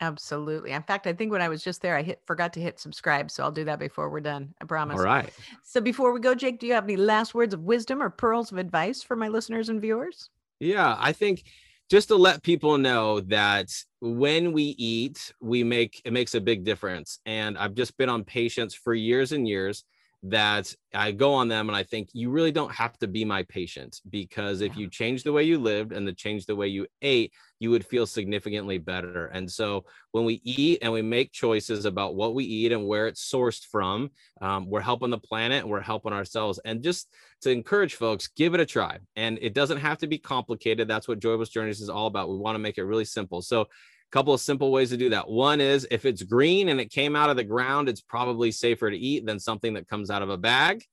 Absolutely. 0.00 0.72
In 0.72 0.82
fact, 0.82 1.06
I 1.06 1.12
think 1.12 1.30
when 1.30 1.40
I 1.40 1.48
was 1.48 1.62
just 1.62 1.80
there, 1.80 1.96
I 1.96 2.02
hit 2.02 2.20
forgot 2.26 2.52
to 2.54 2.60
hit 2.60 2.80
subscribe. 2.80 3.30
So 3.30 3.42
I'll 3.44 3.52
do 3.52 3.64
that 3.64 3.78
before 3.78 4.10
we're 4.10 4.20
done. 4.20 4.52
I 4.60 4.64
promise. 4.64 4.98
All 4.98 5.04
right. 5.04 5.30
So 5.62 5.80
before 5.80 6.12
we 6.12 6.20
go, 6.20 6.34
Jake, 6.34 6.58
do 6.58 6.66
you 6.66 6.74
have 6.74 6.84
any 6.84 6.96
last 6.96 7.34
words 7.34 7.54
of 7.54 7.60
wisdom 7.60 8.02
or 8.02 8.10
pearls 8.10 8.52
of 8.52 8.58
advice 8.58 9.02
for 9.02 9.16
my 9.16 9.28
listeners 9.28 9.68
and 9.68 9.80
viewers? 9.80 10.28
Yeah, 10.58 10.96
I 10.98 11.12
think 11.12 11.44
just 11.88 12.08
to 12.08 12.16
let 12.16 12.42
people 12.42 12.78
know 12.78 13.20
that 13.20 13.70
when 14.00 14.52
we 14.52 14.74
eat, 14.76 15.32
we 15.40 15.62
make 15.62 16.02
it 16.04 16.12
makes 16.12 16.34
a 16.34 16.40
big 16.40 16.64
difference. 16.64 17.20
And 17.24 17.56
I've 17.56 17.74
just 17.74 17.96
been 17.96 18.08
on 18.08 18.24
patients 18.24 18.74
for 18.74 18.92
years 18.92 19.32
and 19.32 19.46
years 19.46 19.84
that 20.30 20.74
I 20.94 21.12
go 21.12 21.34
on 21.34 21.48
them 21.48 21.68
and 21.68 21.76
I 21.76 21.82
think 21.82 22.08
you 22.12 22.30
really 22.30 22.52
don't 22.52 22.72
have 22.72 22.98
to 22.98 23.06
be 23.06 23.24
my 23.24 23.42
patient 23.44 24.00
because 24.10 24.60
if 24.60 24.76
you 24.76 24.88
change 24.88 25.22
the 25.22 25.32
way 25.32 25.44
you 25.44 25.58
lived 25.58 25.92
and 25.92 26.06
the 26.06 26.12
change 26.12 26.46
the 26.46 26.56
way 26.56 26.68
you 26.68 26.86
ate, 27.02 27.32
you 27.58 27.70
would 27.70 27.86
feel 27.86 28.06
significantly 28.06 28.78
better. 28.78 29.26
And 29.26 29.50
so 29.50 29.84
when 30.12 30.24
we 30.24 30.40
eat 30.44 30.78
and 30.82 30.92
we 30.92 31.02
make 31.02 31.32
choices 31.32 31.84
about 31.84 32.14
what 32.14 32.34
we 32.34 32.44
eat 32.44 32.72
and 32.72 32.86
where 32.86 33.06
it's 33.06 33.30
sourced 33.30 33.64
from, 33.64 34.10
um, 34.40 34.68
we're 34.68 34.80
helping 34.80 35.10
the 35.10 35.18
planet 35.18 35.62
and 35.62 35.70
we're 35.70 35.80
helping 35.80 36.12
ourselves. 36.12 36.58
And 36.64 36.82
just 36.82 37.08
to 37.42 37.50
encourage 37.50 37.94
folks, 37.94 38.28
give 38.28 38.54
it 38.54 38.60
a 38.60 38.66
try. 38.66 38.98
And 39.16 39.38
it 39.40 39.54
doesn't 39.54 39.78
have 39.78 39.98
to 39.98 40.06
be 40.06 40.18
complicated. 40.18 40.88
That's 40.88 41.08
what 41.08 41.20
Joybus 41.20 41.50
Journeys 41.50 41.80
is 41.80 41.90
all 41.90 42.06
about. 42.06 42.30
We 42.30 42.36
want 42.36 42.56
to 42.56 42.60
make 42.60 42.78
it 42.78 42.84
really 42.84 43.04
simple. 43.04 43.42
So 43.42 43.66
couple 44.12 44.34
of 44.34 44.40
simple 44.40 44.70
ways 44.70 44.90
to 44.90 44.96
do 44.96 45.10
that. 45.10 45.28
One 45.28 45.60
is 45.60 45.86
if 45.90 46.04
it's 46.04 46.22
green 46.22 46.68
and 46.68 46.80
it 46.80 46.90
came 46.90 47.16
out 47.16 47.30
of 47.30 47.36
the 47.36 47.44
ground, 47.44 47.88
it's 47.88 48.00
probably 48.00 48.50
safer 48.50 48.90
to 48.90 48.96
eat 48.96 49.26
than 49.26 49.38
something 49.38 49.74
that 49.74 49.88
comes 49.88 50.10
out 50.10 50.22
of 50.22 50.30
a 50.30 50.36
bag. 50.36 50.84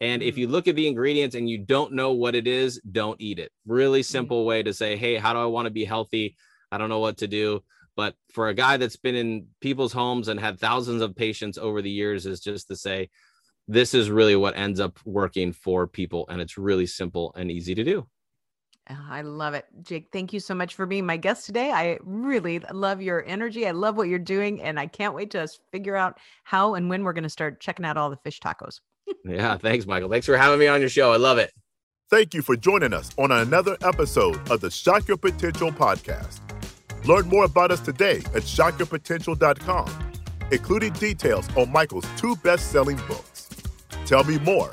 And 0.00 0.22
if 0.22 0.34
mm. 0.34 0.38
you 0.38 0.48
look 0.48 0.68
at 0.68 0.74
the 0.74 0.88
ingredients 0.88 1.36
and 1.36 1.48
you 1.48 1.58
don't 1.58 1.92
know 1.92 2.12
what 2.12 2.34
it 2.34 2.46
is, 2.46 2.80
don't 2.90 3.20
eat 3.20 3.38
it. 3.38 3.52
Really 3.66 4.00
mm. 4.00 4.04
simple 4.04 4.44
way 4.44 4.62
to 4.62 4.74
say, 4.74 4.96
hey, 4.96 5.16
how 5.16 5.32
do 5.32 5.38
I 5.38 5.46
want 5.46 5.66
to 5.66 5.70
be 5.70 5.84
healthy? 5.84 6.36
I 6.70 6.78
don't 6.78 6.88
know 6.88 6.98
what 6.98 7.18
to 7.18 7.28
do. 7.28 7.62
But 7.94 8.14
for 8.32 8.48
a 8.48 8.54
guy 8.54 8.78
that's 8.78 8.96
been 8.96 9.14
in 9.14 9.46
people's 9.60 9.92
homes 9.92 10.28
and 10.28 10.40
had 10.40 10.58
thousands 10.58 11.02
of 11.02 11.14
patients 11.14 11.58
over 11.58 11.82
the 11.82 11.90
years, 11.90 12.26
is 12.26 12.40
just 12.40 12.68
to 12.68 12.76
say, 12.76 13.10
this 13.68 13.94
is 13.94 14.10
really 14.10 14.34
what 14.34 14.56
ends 14.56 14.80
up 14.80 14.98
working 15.04 15.52
for 15.52 15.86
people. 15.86 16.26
And 16.28 16.40
it's 16.40 16.58
really 16.58 16.86
simple 16.86 17.34
and 17.36 17.50
easy 17.50 17.74
to 17.74 17.84
do. 17.84 18.08
I 18.88 19.22
love 19.22 19.54
it. 19.54 19.66
Jake, 19.82 20.08
thank 20.12 20.32
you 20.32 20.40
so 20.40 20.54
much 20.54 20.74
for 20.74 20.86
being 20.86 21.06
my 21.06 21.16
guest 21.16 21.46
today. 21.46 21.70
I 21.70 21.98
really 22.02 22.58
love 22.72 23.00
your 23.00 23.24
energy. 23.26 23.66
I 23.66 23.70
love 23.70 23.96
what 23.96 24.08
you're 24.08 24.18
doing. 24.18 24.60
And 24.60 24.78
I 24.78 24.86
can't 24.86 25.14
wait 25.14 25.30
to 25.32 25.48
figure 25.70 25.96
out 25.96 26.18
how 26.44 26.74
and 26.74 26.90
when 26.90 27.04
we're 27.04 27.12
going 27.12 27.22
to 27.22 27.30
start 27.30 27.60
checking 27.60 27.84
out 27.84 27.96
all 27.96 28.10
the 28.10 28.16
fish 28.16 28.40
tacos. 28.40 28.80
yeah. 29.24 29.56
Thanks, 29.56 29.86
Michael. 29.86 30.08
Thanks 30.08 30.26
for 30.26 30.36
having 30.36 30.58
me 30.58 30.66
on 30.66 30.80
your 30.80 30.88
show. 30.88 31.12
I 31.12 31.16
love 31.16 31.38
it. 31.38 31.52
Thank 32.10 32.34
you 32.34 32.42
for 32.42 32.56
joining 32.56 32.92
us 32.92 33.10
on 33.16 33.30
another 33.30 33.76
episode 33.82 34.36
of 34.50 34.60
the 34.60 34.70
Shock 34.70 35.08
Your 35.08 35.16
Potential 35.16 35.70
podcast. 35.70 36.40
Learn 37.06 37.26
more 37.28 37.44
about 37.44 37.70
us 37.70 37.80
today 37.80 38.16
at 38.34 38.42
shockyourpotential.com, 38.42 40.12
including 40.50 40.92
details 40.94 41.48
on 41.56 41.72
Michael's 41.72 42.06
two 42.18 42.36
best 42.36 42.70
selling 42.70 42.96
books. 43.08 43.48
Tell 44.04 44.24
me 44.24 44.38
more 44.40 44.72